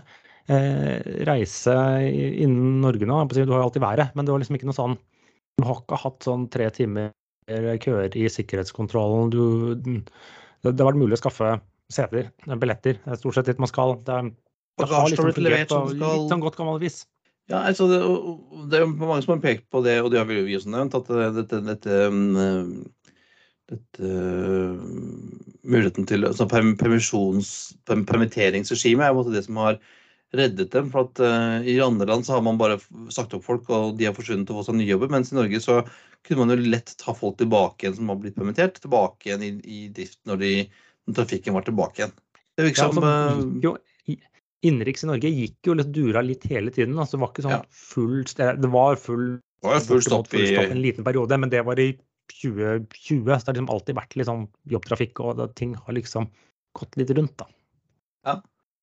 [0.51, 1.73] Eh, reise
[2.12, 4.95] innen Norge nå, du har jo alltid været, men det var liksom ikke noe sånn
[5.60, 7.12] Du har ikke hatt sånn tre timer
[7.84, 9.30] køer i sikkerhetskontrollen.
[9.30, 10.01] Du, det,
[10.63, 11.51] det har vært mulig å skaffe
[11.93, 13.97] seter, billetter, Det er stort sett dit man skal.
[14.08, 14.19] Det,
[14.82, 17.04] det har liksom fungert på litt sånn godt gammelt vis.
[17.51, 17.99] Ja, altså det,
[18.71, 20.95] det, er mange som har pekt på det, og det har vi jo også nevnt,
[20.95, 22.84] at dette, dette um,
[23.71, 24.12] dette,
[25.63, 29.77] muligheten til altså Permitteringsregimet er det som har
[30.36, 30.89] reddet dem.
[30.91, 32.80] for at uh, I andre land så har man bare
[33.13, 35.12] sagt opp folk, og de har forsvunnet og fått seg nye jobber.
[35.12, 35.75] Mens i Norge så
[36.27, 39.51] kunne man jo lett ta folk tilbake igjen som har blitt permittert, tilbake igjen i,
[39.63, 40.54] i drift når, de,
[41.08, 42.14] når, trafikken var tilbake igjen.
[42.58, 44.28] Det virker som ja, altså, uh,
[44.62, 47.00] Innenriks i Norge gikk jo litt dura litt hele tiden.
[47.00, 47.64] altså Det var ikke sånn ja.
[47.74, 51.64] full Det var full, det var full stopp, full stopp en liten periode, men det
[51.66, 51.90] var i
[52.36, 52.86] 2020.
[52.94, 56.30] Så det har liksom alltid vært sånn jobbtrafikk, og ting har liksom
[56.78, 57.50] gått litt rundt, da.
[58.28, 58.38] Ja.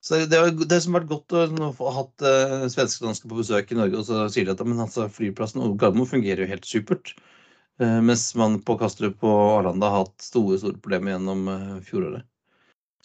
[0.05, 3.31] Så det, er det som har vært godt å ha hatt uh, svenske og danske
[3.31, 6.45] på besøk i Norge, og så sier de at men altså, flyplassen og Gardermoen fungerer
[6.45, 7.15] jo helt supert.
[7.81, 12.27] Eh, mens man på Kastrup og Arlanda har hatt store store problemer gjennom eh, fjoråret.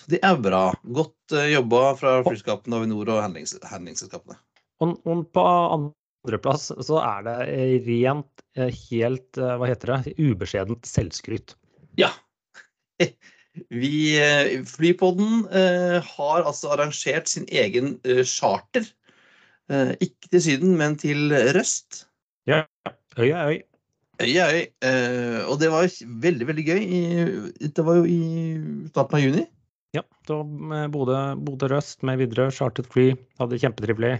[0.02, 0.64] Så det er bra.
[0.98, 4.40] Godt eh, jobba fra flyskapene, Avinor og handlings handlingsselskapene.
[4.82, 7.38] Og, og på andreplass så er det
[7.86, 10.16] rent helt Hva heter det?
[10.18, 11.56] Ubeskjedent selvskryt.
[11.98, 12.10] Ja.
[13.70, 14.18] Vi,
[14.66, 18.88] Flypodden har altså arrangert sin egen charter.
[20.02, 22.04] Ikke til Syden, men til Røst.
[22.50, 22.64] Ja.
[23.18, 23.62] Øy er øy.
[24.22, 24.62] Er øy.
[25.50, 25.90] Og det var
[26.28, 26.82] veldig, veldig gøy.
[27.66, 28.22] Det var jo i
[28.92, 29.46] starten av juni.
[29.94, 30.40] Ja, da
[30.90, 33.12] Bodø, Bodø Røst med videre chartet fly.
[33.38, 34.16] Hadde kjempetrivelig.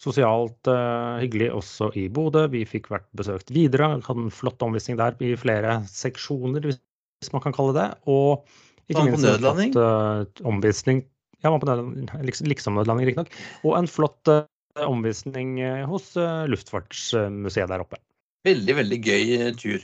[0.00, 2.46] Sosialt uh, hyggelig også i Bodø.
[2.52, 3.90] Vi fikk vært besøkt videre.
[4.06, 7.88] Hadde en flott omvisning der i flere seksjoner, hvis man kan kalle det.
[8.08, 8.46] Og
[8.88, 11.04] ikke minst en flott uh, omvisning
[11.44, 12.08] Ja, var på nødlanding,
[12.50, 13.34] liksom nødlanding, riktignok.
[13.68, 14.46] Og en flott uh,
[14.86, 15.58] omvisning
[15.90, 16.14] hos
[16.48, 18.00] Luftfartsmuseet der oppe.
[18.46, 19.82] Veldig, veldig gøy tur.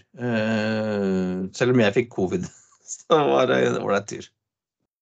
[1.58, 2.46] selv om jeg fikk covid,
[2.94, 4.28] så var det en ålreit tur.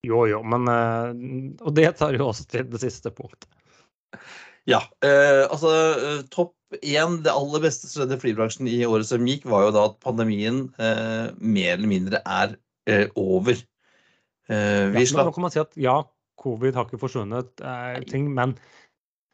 [0.06, 1.10] Jo, jo, men eh,
[1.62, 3.46] Og det tar jo også til det siste punktet.
[4.68, 4.82] Ja.
[5.02, 9.26] Eh, altså, eh, topp én, det aller beste som skjedde i flybransjen i året som
[9.28, 12.56] gikk, var jo da at pandemien eh, mer eller mindre er
[12.90, 13.58] eh, over.
[14.50, 15.22] Eh, vi ja.
[15.22, 16.00] Nå kan man si at ja,
[16.42, 17.62] covid har ikke forsvunnet,
[18.10, 18.56] ting, men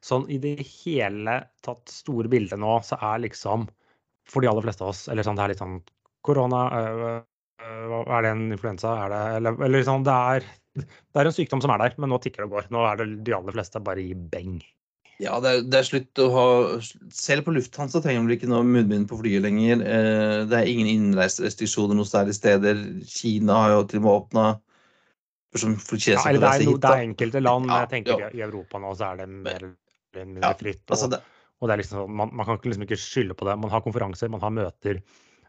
[0.04, 3.66] sånn i det hele tatt store bildet nå, så er liksom
[4.28, 5.80] for de aller fleste av oss, eller sånn det er litt sånn
[6.26, 6.62] korona
[7.58, 8.94] er det en influensa?
[9.04, 12.12] Er det, eller, eller sånn, det, er, det er en sykdom som er der, men
[12.12, 12.68] nå tikker det og går.
[12.74, 14.58] Nå er det de aller fleste bare i beng.
[15.18, 16.42] Ja, det er, det er, slutt å ha
[17.10, 19.82] Selv på Lufthansa trenger man ikke noe munnbind på flyet lenger.
[19.82, 22.84] Eh, det er ingen innreiserestriksjoner noen særlige steder.
[23.10, 24.48] Kina har jo til og med åpna
[25.58, 28.26] ja, det er, no, det er enkelte land, ja, jeg tenker ja.
[28.36, 30.82] i Europa nå, så er det mer eller mindre fritt.
[30.84, 31.20] Og, altså det,
[31.58, 33.56] og det er liksom, man, man kan liksom ikke skylde på det.
[33.58, 35.00] Man har konferanser, man har møter.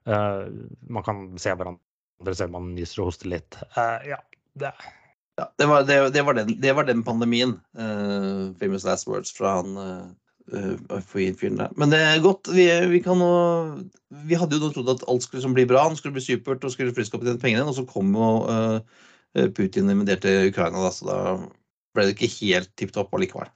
[0.09, 0.49] Uh,
[0.89, 3.59] man kan se hverandre selv om man nyser og hoster litt.
[3.75, 4.17] Uh, ja,
[4.61, 4.71] det.
[5.37, 7.59] ja det, var, det, det, var den, det, var, den, pandemien.
[7.77, 10.17] Uh, famous last words fra han
[11.05, 11.69] fyren der.
[11.77, 12.49] Men det er godt.
[12.49, 13.33] Vi, vi, kan nå
[14.25, 16.95] Vi hadde jo trodd at alt skulle bli bra, han skulle bli supert og skulle
[16.97, 18.31] friske opp igjen pengene, og så kom jo
[19.53, 21.17] Putin invaderte Ukraina, da, så da
[21.93, 23.51] ble det ikke helt tipp topp allikevel.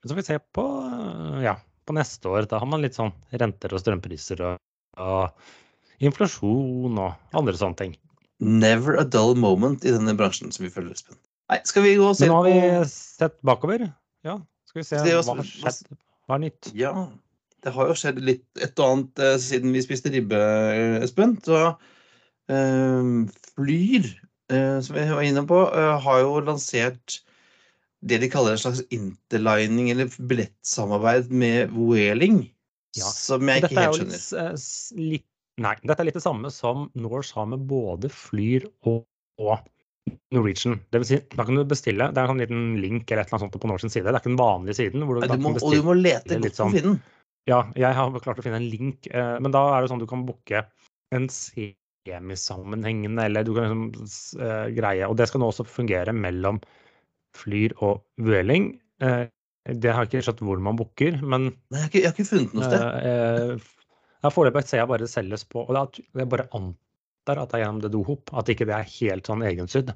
[0.00, 0.64] Så får vi se på,
[1.44, 1.58] ja,
[1.90, 2.46] på neste år.
[2.50, 4.60] Da har man litt sånn renter og strømpriser og,
[5.00, 7.96] og inflasjon og andre sånne ting.
[8.40, 11.18] Never a dull moment i denne bransjen som vi følger, Espen.
[11.50, 13.88] Nei, skal vi gå og se Men Nå har vi sett bakover.
[14.24, 14.38] Ja,
[14.70, 15.98] skal vi se hva har skjedd.
[16.30, 16.70] Hva er nytt?
[16.78, 16.94] Ja,
[17.64, 20.38] det har jo skjedd litt et og annet eh, siden vi spiste ribbe,
[21.02, 21.34] Espen.
[21.44, 23.10] Så eh,
[23.50, 24.06] Flyr,
[24.54, 27.18] eh, som vi var inne på, eh, har jo lansert
[28.06, 32.44] det de kaller en slags interlining, eller billettsamarbeid med Whaling.
[32.98, 33.10] Ja.
[33.12, 34.16] Som jeg ikke helt skjønner.
[34.16, 35.26] Er jo litt, litt
[35.60, 35.74] Nei.
[35.84, 39.02] Dette er litt det samme som Norse har med både Flyr og,
[39.42, 39.58] og
[40.32, 40.78] Norwegian.
[40.88, 43.28] Det vil si, da kan du bestille Det er en sånn liten link eller et
[43.28, 44.06] eller annet sånt på Norse side.
[44.06, 45.04] Det er ikke den vanlige siden.
[45.04, 47.00] Du, ja, du må, og du må lete godt for å finne den.
[47.48, 48.98] Ja, jeg har klart å finne en link.
[49.10, 50.58] Eh, men da er det sånn du kan booke
[51.16, 55.04] en semisammenhengende eller du kan liksom eh, greie.
[55.08, 56.56] Og det skal nå også fungere mellom
[57.36, 58.72] Flyr og Vueling.
[59.02, 59.26] Uh,
[59.68, 62.16] det har jeg ikke skjønt hvor man booker, men Nei, jeg har ikke, jeg har
[62.16, 63.60] ikke funnet noe sted.
[63.60, 63.80] Uh,
[64.28, 67.80] Foreløpig ser jeg bare det selges på og Jeg bare antar at det er gjennom
[67.80, 69.92] det dohop, at ikke det er helt sånn egensydd.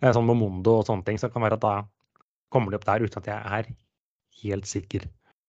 [0.00, 1.20] Eh, sånn Momondo og sånne ting.
[1.20, 1.74] Så det kan være at da
[2.52, 3.70] kommer de opp der uten at jeg er
[4.42, 5.06] helt sikker.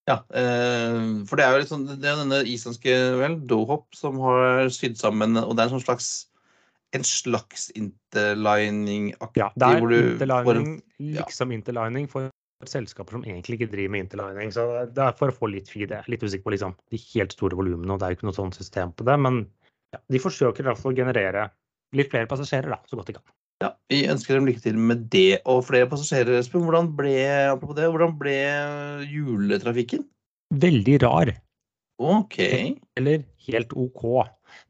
[0.07, 4.19] Ja, eh, for det er jo litt sånn, det er denne islandske vel, dohop som
[4.23, 6.09] har sydd sammen Og det er en sånn slags
[6.93, 12.29] en slags interlining-aktig Ja, det er interlining, liksom interlining for
[12.69, 14.53] selskaper som egentlig ikke driver med interlining.
[14.55, 15.89] Så det er for å få litt feed.
[15.89, 18.29] Jeg er litt usikker på liksom, de helt store volumene, og det er jo ikke
[18.29, 19.17] noe sånt system på det.
[19.25, 19.43] Men
[19.93, 21.47] ja, de forsøker i hvert fall å generere
[21.97, 23.25] litt flere passasjerer, da, så godt de kan.
[23.63, 26.39] Ja, Vi ønsker dem lykke til med det og flere passasjerer.
[26.39, 27.15] Espen, hvordan ble,
[27.51, 28.37] apropos det, hvordan ble
[29.11, 30.07] juletrafikken?
[30.63, 31.33] Veldig rar.
[32.01, 32.39] Ok.
[32.99, 34.03] Eller helt OK.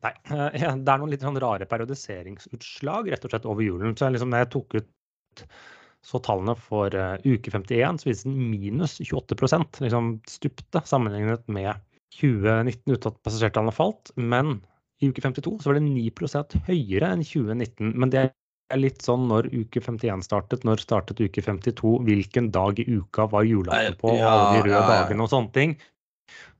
[0.06, 3.96] Nei, det er noen litt sånn rare periodiseringsutslag rett og slett over julen.
[4.00, 5.48] Så liksom, når jeg tok ut
[6.04, 11.80] så tallene for uh, uke 51 så viser den minus 28% liksom stupte sammenlignet med
[12.20, 14.12] 2019 uten at passasjertallene falt.
[14.20, 14.58] Men
[15.02, 17.94] i uke 52 så var det 9% høyere enn 2019.
[17.96, 22.80] Men det er litt sånn når uke 51 startet, når startet uke 52, hvilken dag
[22.82, 25.02] i uka var julaften på, ja, alle de røde ja, ja.
[25.04, 25.76] dagene og sånne ting.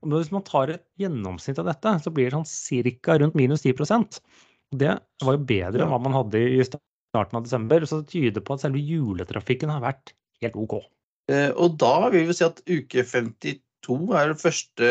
[0.04, 3.18] Og hvis man tar et gjennomsnitt av dette, så blir det sånn ca.
[3.22, 4.20] rundt minus 10%
[4.74, 7.86] Det var jo bedre enn hva man hadde i starten av desember.
[7.86, 10.80] Så det tyder på at selve juletrafikken har vært helt OK.
[11.32, 14.90] Eh, og da vil vi si at uke 52 er det første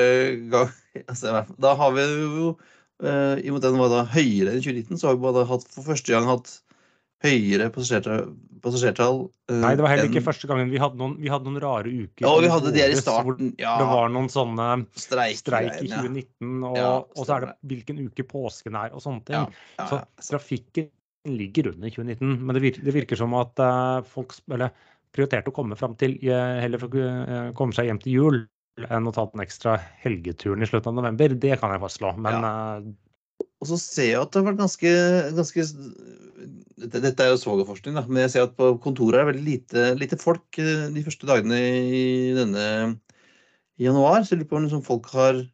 [0.52, 0.70] gang
[1.10, 2.54] altså, Da har vi jo
[3.04, 5.48] eh, i og med at den var da høyere enn 2019, så har vi bare
[5.50, 6.54] hatt, for første gang hatt
[7.22, 9.18] høyere passasjertall,
[9.50, 10.70] eh, Nei, det var heller enn- ikke første gangen.
[10.70, 12.24] Vi hadde noen, vi hadde noen rare uker.
[12.24, 13.52] Ja, vi hadde de her i starten.
[13.58, 16.02] Ja, Det var noen sånne streik i streikgreiene, ja.
[16.02, 19.54] 2019, og, Ja, og så er det hvilken uke påsken er, og sånne ting.
[19.78, 20.90] Ja, Så trafikken
[21.26, 24.72] ligger under 2019, men det virker, det virker som at uh, folk eller,
[25.12, 28.48] prioriterte å komme fram til uh, heller for å komme seg hjem til jul
[28.88, 31.28] enn å ta den ekstra helgeturen i slutten av november.
[31.36, 32.16] Det kan jeg fastslå.
[32.16, 32.96] Men
[33.62, 34.92] Og så ser jeg at det har vært ganske,
[35.38, 35.64] ganske
[36.82, 39.84] dette, er jo svogerforskning, da, men jeg ser at på kontoret er det veldig lite,
[40.00, 41.58] lite folk eh, de første dagene
[41.94, 42.64] i denne
[43.78, 44.24] januar.
[44.24, 45.44] Så jeg lurer på om liksom folk har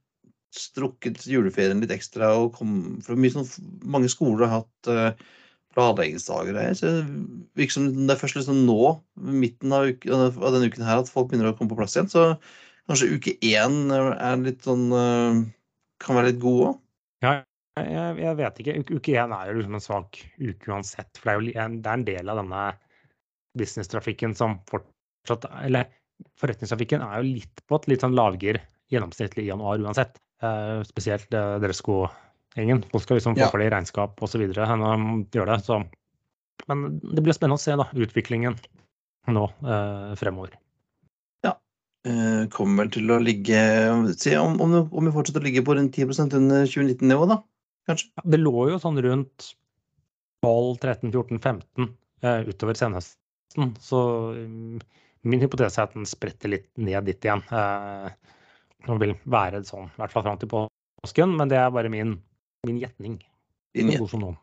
[0.57, 2.31] strukket juleferien litt ekstra.
[2.39, 3.51] og kom, for mye sånn,
[3.85, 5.27] Mange skoler har hatt uh,
[5.77, 6.57] planleggingsdager.
[6.57, 11.05] og så Det det er først liksom nå, midten av, uke, av denne uken her,
[11.05, 12.09] at folk begynner å komme på plass igjen.
[12.09, 12.25] Så
[12.89, 15.45] kanskje uke én er litt sånn uh,
[16.01, 16.83] Kan være litt god òg.
[17.87, 18.75] Jeg, jeg vet ikke.
[18.97, 21.11] Uke- én er jo liksom en svak uke uansett.
[21.19, 22.63] For det er jo en, det er en del av denne
[23.59, 25.89] businesstrafikken som fortsatt Eller
[26.39, 28.61] forretningstrafikken er jo litt på et litt sånn lavgir
[28.93, 30.19] gjennomsnittlig i januar uansett.
[30.43, 32.85] Uh, spesielt uh, Dresco-gjengen.
[32.93, 33.51] Folk skal liksom få Ja.
[33.53, 34.47] for det i regnskap osv.
[34.47, 35.59] de det.
[35.67, 35.83] Så.
[36.67, 38.59] Men det blir spennende å se da, utviklingen
[39.29, 40.57] nå uh, fremover.
[42.07, 43.59] Eh, kommer vel til å ligge
[44.17, 47.41] Se om, om, om vi fortsetter å ligge på rundt 10% under 2019-nivå, da.
[47.89, 48.11] Kanskje.
[48.25, 49.53] Det lå jo sånn rundt
[50.45, 51.89] 12, 13, 14, 15
[52.23, 53.73] eh, utover senhøsten.
[53.83, 54.01] Så
[54.37, 54.81] mm,
[55.29, 57.43] min hypotese er at den spretter litt ned dit igjen.
[57.49, 58.11] Eh,
[58.89, 62.15] og vil være sånn, i hvert fall fram til påsken, men det er bare min,
[62.69, 63.19] min gjetning.
[63.75, 64.37] Inn gjetning.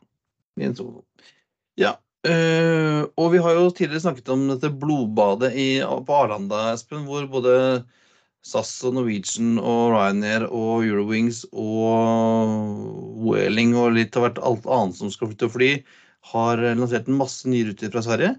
[1.79, 1.95] Ja.
[2.27, 7.27] eh, og vi har jo tidligere snakket om dette blodbadet i, på Arlanda, Espen, hvor
[7.31, 7.55] både
[8.45, 14.99] SAS og Norwegian og Ryanair og Eurowings og Whaling og litt av hvert alt annet
[14.99, 15.69] som skal flytte og fly,
[16.31, 18.35] har lansert en masse nye ruter fra Sverige.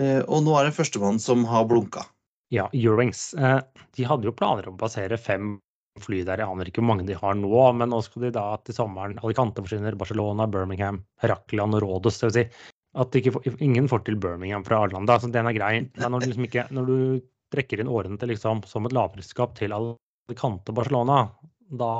[0.00, 2.06] Eh, og nå er det førstemann som har blunka.
[2.52, 3.32] Ja, Eurowings.
[3.36, 3.60] Eh,
[3.96, 5.58] de hadde jo planer om å basere fem
[6.00, 6.40] fly der.
[6.40, 9.18] Jeg aner ikke hvor mange de har nå, men nå skal de da til sommeren
[9.20, 12.48] Alicante forsvinner, Barcelona, Birmingham, Herakland og Rodos, Det vil si
[12.94, 15.18] at får- ingen får til Birmingham fra Arlanda.
[15.18, 15.88] Så den er grei.
[15.96, 19.74] Når du, liksom ikke, når du trekker inn årene til liksom, som et lavprisskap til
[19.76, 21.26] Alicante Barcelona,
[21.72, 21.92] da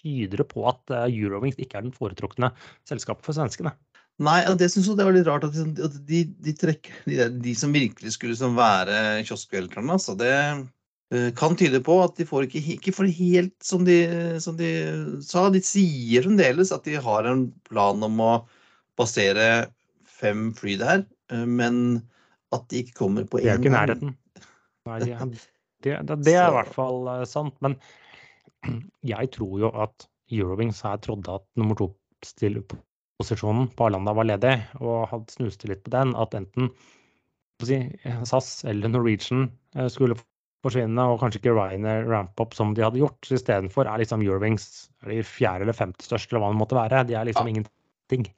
[0.00, 2.52] tyder det på at eh, Eurowings ikke er den foretrukne
[2.88, 3.74] selskapet for svenskene.
[4.20, 7.24] Nei, det syns jeg det var litt rart at de, at de, de trekker de,
[7.40, 9.96] de som virkelig skulle som være kioskvelterne.
[9.96, 13.98] Altså, det eh, kan tyde på at de får ikke, ikke får helt som de,
[14.44, 14.70] som de
[15.24, 15.48] sa.
[15.52, 18.32] De sier fremdeles at de har en plan om å
[19.00, 19.70] basere
[20.04, 22.02] fem fly der, eh, men
[22.52, 24.16] at de ikke kommer på er én jo ikke i nærheten.
[24.88, 25.16] Nei, det,
[25.84, 27.56] det, det, er i hvert fall eh, sant.
[27.64, 27.76] Men
[29.14, 35.08] jeg tror jo at Eurowings her trodde at nummer to-posisjonen på Arlanda var ledig, og
[35.10, 36.14] hadde snuste litt på den.
[36.18, 36.70] At enten
[37.66, 37.80] si,
[38.28, 40.18] SAS eller Norwegian eh, skulle
[40.64, 43.18] forsvinne, og kanskje ikke Ryanair ramp opp som de hadde gjort.
[43.24, 46.78] Så istedenfor er liksom Eurowings er de fjerde eller femte største, eller hva det måtte
[46.78, 47.04] være.
[47.08, 47.54] De er liksom Ja.
[47.54, 48.28] ingenting.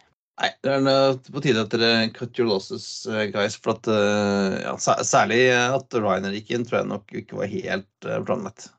[0.40, 3.59] Nei, det er på tide at dere cut your losses, eh, guys.
[3.61, 8.09] For at eh, ja, Særlig at Ryanair gikk inn, tror jeg nok ikke var helt
[8.09, 8.71] eh, planlagt.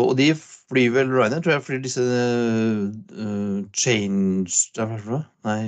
[0.00, 5.20] Og de flyr vel Ryanair, tror jeg, flyr disse uh, change er det?
[5.44, 5.60] Nei.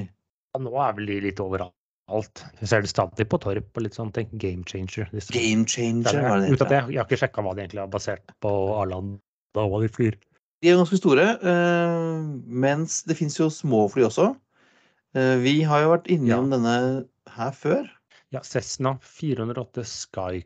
[0.54, 2.42] Ja, nå er vel de litt overalt.
[2.58, 4.32] Vi ser det stadig på Torp og litt sånne ting.
[4.40, 5.10] Game changer.
[5.12, 5.36] Liksom.
[5.36, 6.76] Game Changer, er det ut at heter?
[6.78, 9.92] jeg, jeg har ikke sjekka hva de egentlig har basert på Arlanda og hva de
[9.92, 10.16] flyr.
[10.60, 12.24] De er ganske store, eh,
[12.64, 14.32] mens det fins jo små fly også.
[15.18, 16.74] Eh, vi har jo vært innom denne
[17.34, 17.88] her før.
[18.30, 20.44] Ja, Cessna 408 Sky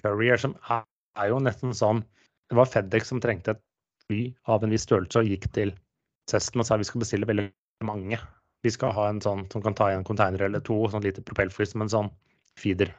[0.00, 0.86] Courier, som er,
[1.20, 2.00] er jo nesten sånn
[2.48, 3.62] Det var Fedex som trengte et
[4.06, 5.74] fly av en viss størrelse og gikk til
[6.30, 7.48] Cessna og sa vi skal bestille veldig
[7.84, 8.18] mange.
[8.64, 11.24] Vi skal ha en sånn som kan ta i en container eller to, sånn lite
[11.26, 12.10] propellfly som en sånn
[12.58, 12.92] feeder.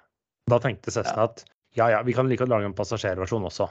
[0.52, 1.46] Da tenkte Cessna at
[1.78, 3.68] ja ja, vi kan like godt lage en passasjerversjon også.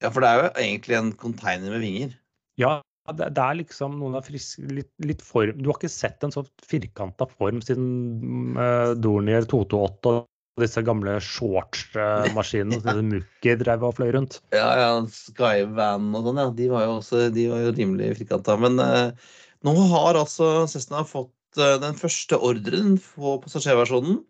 [0.00, 2.14] Ja, for det er jo egentlig en container med vinger.
[2.60, 2.78] Ja,
[3.08, 6.34] det, det er liksom noen av friske litt, litt form Du har ikke sett en
[6.34, 13.96] så firkanta form siden uh, Dornier 228 og disse gamle shortsmaskinene som Mukki drev og
[13.96, 14.40] fløy rundt.
[14.52, 16.48] Ja, ja, Skyvan og sånn, ja.
[16.58, 18.58] De var jo også de var jo rimelig firkanta.
[18.60, 19.30] Men uh,
[19.66, 24.20] nå har altså Cessna fått uh, den første ordren på passasjerversjonen.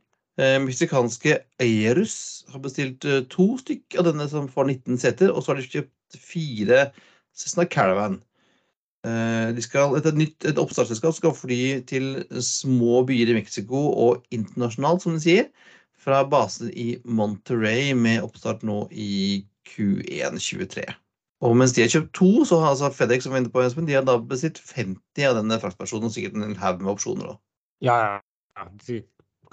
[0.41, 2.14] Meksikanske Eirus
[2.49, 6.16] har bestilt to stykk av denne som får 19 seter, og så har de kjøpt
[6.16, 6.79] fire
[7.37, 8.21] Cessna Caravan.
[9.09, 12.11] Eh, de skal, et, nytt, et oppstartsselskap skal fly til
[12.44, 15.46] små byer i Mexico og internasjonalt, som de sier,
[16.01, 20.84] fra basen i Monterrey med oppstart nå i Q1 23.
[21.40, 23.88] Og mens de har kjøpt to, så har altså FedEx som var inne på, Espen,
[23.88, 27.32] de har da bestilt 50 av denne fraktpersonen sikkert en haug med opsjoner.
[27.32, 27.42] også.
[27.86, 28.66] Ja, ja.
[28.84, 29.01] De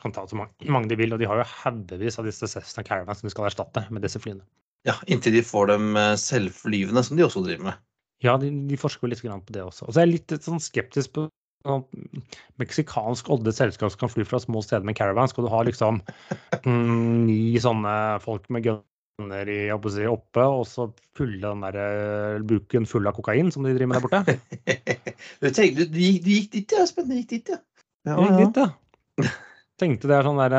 [0.01, 2.83] kan ta så mange, mange de vil, og de har jo haugevis av disse Cessna
[2.83, 4.43] Caravans som de skal erstatte med disse flyene.
[4.87, 7.79] Ja, Inntil de får dem eh, selvflyvende, som de også driver med.
[8.25, 9.85] Ja, de, de forsker jo litt på det også.
[9.85, 11.27] Og så er jeg litt sånn skeptisk på
[12.61, 15.29] meksikansk odde selskap som kan fly fra små steder med caravan.
[15.29, 16.01] Skal du ha liksom
[16.63, 19.59] mm, ni sånne folk med gunner i,
[19.93, 23.91] si, oppe, og så fylle den der eh, buken full av kokain som de driver
[23.91, 24.37] med der borte?
[25.41, 27.09] du, tenkte, du, gikk, du gikk dit, ja, Espen.
[27.09, 27.61] Du gikk dit, ja.
[28.07, 28.27] ja, ja.
[28.27, 29.33] gikk dit, ja.
[29.77, 30.53] Tenkte det er sånn der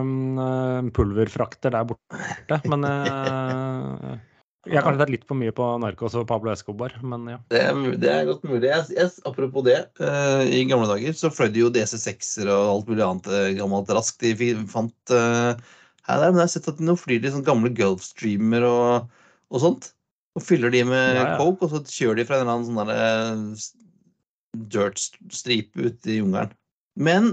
[0.00, 4.12] um, pulverfrakter der borte, men eh,
[4.62, 7.38] jeg har kanskje tatt litt for mye på Narcos og Pablo Escobar, men ja.
[7.50, 7.62] Det
[7.98, 8.68] det er godt mulig.
[8.68, 12.92] Yes, yes, apropos det, Uh, i gamle dager så fløy det jo DC6-er og alt
[12.92, 14.22] mulig annet uh, gammelt raskt.
[14.22, 15.58] De fant uh,
[16.06, 19.10] her der, men jeg har sett at de nå flyr de sånne gamle Gulfstreamer og,
[19.50, 19.90] og sånt.
[20.38, 21.36] Og fyller de med Ja, ja.
[21.42, 26.54] coke, og så kjører de fra en eller annen sånn derre dirt-stripe ute i jungelen.
[27.02, 27.30] Men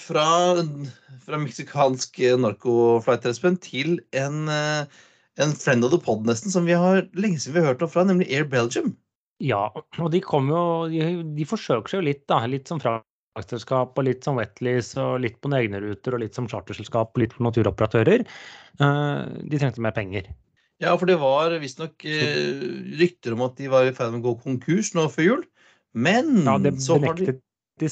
[0.00, 0.26] fra,
[1.24, 5.02] fra meksikansk narkoflight-respen til en, eh,
[5.42, 7.90] en friend of the pod, nesten, som vi har lenge siden vi har hørt noe
[7.90, 8.92] fra, nemlig Air Belgium.
[9.42, 12.38] Ja, og de kommer jo De, de forsøker seg jo litt, da.
[12.46, 16.46] Litt som fraktselskap og litt som Wetleys og litt på egne ruter og litt som
[16.50, 18.24] charterselskap og litt for naturoperatører.
[18.78, 20.30] Eh, de trengte mer penger.
[20.82, 22.62] Ja, for det var visstnok eh,
[23.00, 25.44] rykter om at de var i ferd med å gå konkurs nå før jul.
[25.94, 27.34] Men Ja, det så har de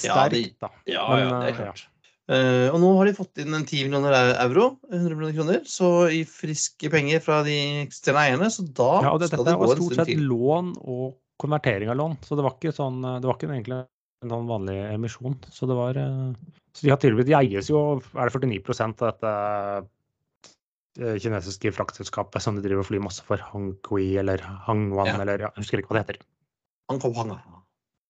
[0.03, 0.26] Ja,
[0.62, 0.70] da.
[0.86, 1.88] Ja, ja, det er eh, klart.
[2.30, 4.14] Eh, og nå har de fått inn en 10 millioner
[4.44, 9.10] euro, 100 millioner kroner, så i friske penger fra de eksisterende eierne, så da Ja,
[9.10, 12.38] og det, skal dette det gå var stort sett lån og konvertering av lån, så
[12.38, 13.80] det var ikke sånn Det var ikke egentlig
[14.22, 15.34] en sånn vanlig emisjon.
[15.50, 17.82] Så det var eh, Så de har tilbudt De eies jo
[18.14, 19.32] Er det 49 av dette
[21.02, 23.42] eh, kinesiske fraktselskapet som de driver og flyr masse for?
[23.52, 25.18] Hangqui eller Hangwan Ja.
[25.24, 26.22] eller ja, Jeg husker ikke hva det heter.
[26.92, 27.34] Han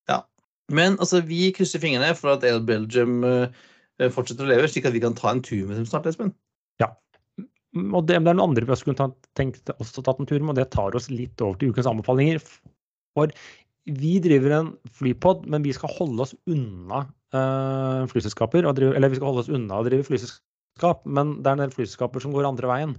[0.08, 0.22] ja.
[0.68, 3.62] Men altså, vi krysser fingrene for at Air Belgium eh,
[4.14, 6.32] fortsetter å leve, slik at vi kan ta en tur med dem snart, Espen.
[6.82, 6.90] Ja.
[7.78, 10.54] Og det, det er noen andre vi skulle ta, tenkt også tatt en tur med,
[10.54, 12.42] og det tar oss litt over til ukens anbefalinger.
[13.16, 13.32] For
[13.90, 18.68] vi driver en flypod, men vi skal holde oss unna eh, flyselskaper.
[18.76, 21.74] Drive, eller vi skal holde oss unna å drive flyselskap, men det er en del
[21.74, 22.92] flyselskaper som går andre veien.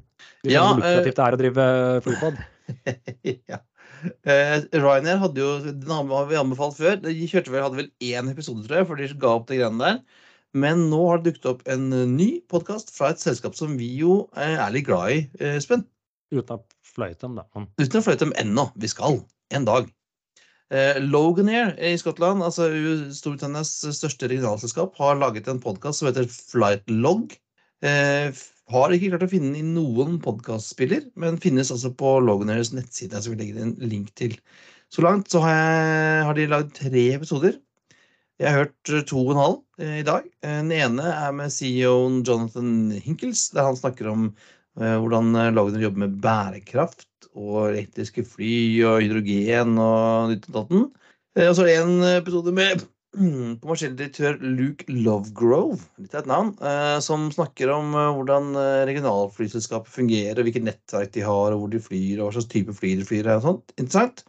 [0.43, 1.69] Vi Ja, hvor eh, lukrativt det er å drive
[2.07, 2.41] flypod.
[3.53, 3.61] ja.
[4.27, 6.99] Eh, Ryanair hadde jo Den har vi anbefalt før.
[7.03, 9.83] De kjørte vel, hadde vel én episode, tror jeg, for de ga opp de greiene
[9.83, 10.21] der.
[10.53, 13.89] Men nå har det dukket opp en eh, ny podkast fra et selskap som vi
[13.97, 15.85] jo eh, er litt glad i, eh, Espen.
[16.33, 16.61] Uten å
[16.93, 17.47] fløyte dem, da.
[17.81, 18.67] Uten å fløyte dem ennå.
[18.77, 19.21] Vi skal.
[19.53, 19.89] En dag.
[20.73, 22.69] Eh, Loganair i Skottland, altså
[23.13, 27.35] Storbritannias største regionalselskap, har laget en podkast som heter Flightlog.
[27.85, 28.29] Eh,
[28.73, 33.21] har ikke klart å finne den i noen podkastspiller, men finnes altså på Loganairs nettside,
[33.21, 34.37] som vi legger en link til.
[34.93, 37.57] Så langt så har, jeg, har de lagd tre episoder.
[38.41, 40.27] Jeg har hørt eh, to og en halv eh, i dag.
[40.43, 44.27] Eh, Den ene er med CEO-en Jonathan Hinkels, der han snakker om
[44.79, 48.55] eh, hvordan eh, Loganair jobber med bærekraft og elektriske fly
[48.85, 50.89] og hydrogen og ditt og datten.
[51.37, 52.83] Eh, Og så er det en episode med
[53.17, 58.53] mm, kommersiell direktør Luke Lovegrove, litt av et navn, eh, som snakker om eh, hvordan
[58.59, 62.51] eh, regionalflyselskapet fungerer, og hvilket nettverk de har, og hvor de flyr, og hva slags
[62.53, 63.31] type fly de flyr.
[63.37, 63.73] og sånt.
[63.77, 64.25] Interessant.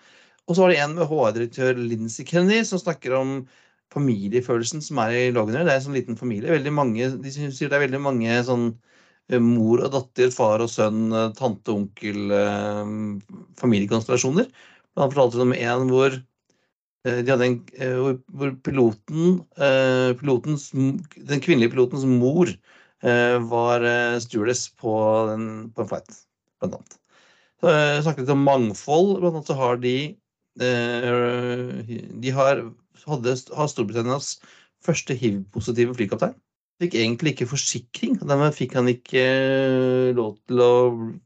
[0.49, 3.37] Og så er det en med HR-direktør Lindsay Kennedy som snakker om
[3.95, 5.65] familiefølelsen som er i Logner.
[5.65, 6.53] Det er en sånn liten familie.
[6.55, 8.69] Veldig mange, de sier det er veldig mange sånn
[9.31, 12.95] eh, mor og datter, far og sønn, eh, tante og onkel, eh,
[13.61, 14.49] familiekonstellasjoner.
[14.99, 16.21] Han fortalte om en hvor
[17.05, 17.57] en,
[18.33, 19.35] hvor, piloten,
[20.23, 22.49] pilotens, den kvinnelige pilotens mor
[23.51, 23.85] var
[24.25, 24.95] stewardess på,
[25.77, 26.17] på en flight,
[26.63, 26.97] blant annet.
[27.61, 27.75] Så,
[28.07, 29.11] snakket litt om mangfold.
[29.19, 29.95] Blant annet så har de
[32.23, 32.65] De har,
[33.09, 34.39] hadde, har Storbritannias
[34.85, 36.35] første hiv-positive flykaptein.
[36.83, 40.73] Fikk egentlig ikke forsikring, og dermed fikk han ikke eh, lov til å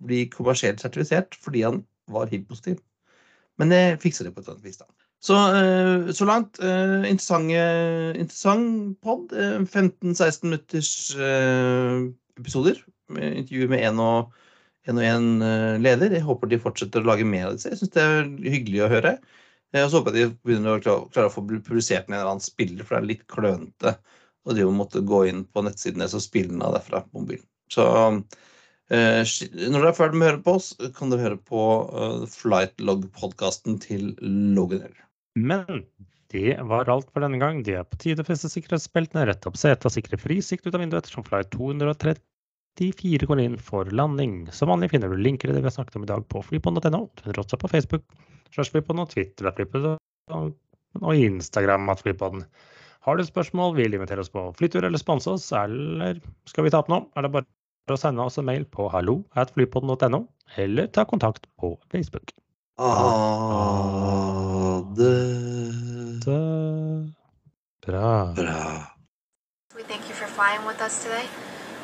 [0.05, 2.83] bli kommersielt sertifisert fordi han var hiv-positiv.
[3.59, 4.89] Men det fikser de på et eller annet vis, da.
[5.24, 9.33] Så, eh, så langt eh, interessant, interessant pod.
[9.33, 10.93] eh, 15-16 minutters
[12.39, 12.79] episoder.
[13.09, 14.35] Med intervjuer med én og
[14.89, 16.14] eh, leder.
[16.14, 17.72] Jeg håper de fortsetter å lage mer av disse.
[17.72, 19.18] Jeg syns det er hyggelig å høre.
[19.75, 22.35] Eh, Og så håper jeg de begynner å klare, å få publisert den en eller
[22.35, 23.97] annen spiller, for det er litt klønete
[24.49, 27.45] å drive måtte gå inn på nettsidene og spille den av derfra på mobilen.
[27.73, 27.85] Så
[28.89, 32.23] eh, når dere er ferdig med å høre på oss, kan dere høre på uh,
[32.33, 34.14] Flightlog-podkasten til
[34.57, 34.97] Loganair.
[35.37, 35.85] Men
[36.33, 37.61] det var alt for denne gang.
[37.64, 40.75] Det er på tide å feste sikkerhetsbeltene, rette opp setet og sikre fri sikt ut
[40.75, 42.16] av vinduet ettersom flight 234
[42.79, 44.47] 94 går inn for landing.
[44.55, 47.03] Som vanlig finner du linker til det vi har snakket om i dag på flypodden.no.
[47.12, 48.05] Du finner også på Facebook,
[48.55, 49.99] flypodden og Twitter at flypodden,
[51.03, 52.45] og Instagram at flypodden.
[53.07, 56.18] Har du spørsmål, vil invitere oss på flytur eller sponse oss, eller
[56.51, 59.22] skal vi ta opp noe, er det bare å sende oss en mail på hallo
[59.39, 60.26] at flypodden.no,
[60.61, 62.35] eller ta kontakt på Facebook.
[62.79, 62.93] Ha
[64.99, 65.14] det
[67.87, 68.33] bra.
[68.37, 68.62] bra.
[69.74, 71.24] We thank you for flying with us today.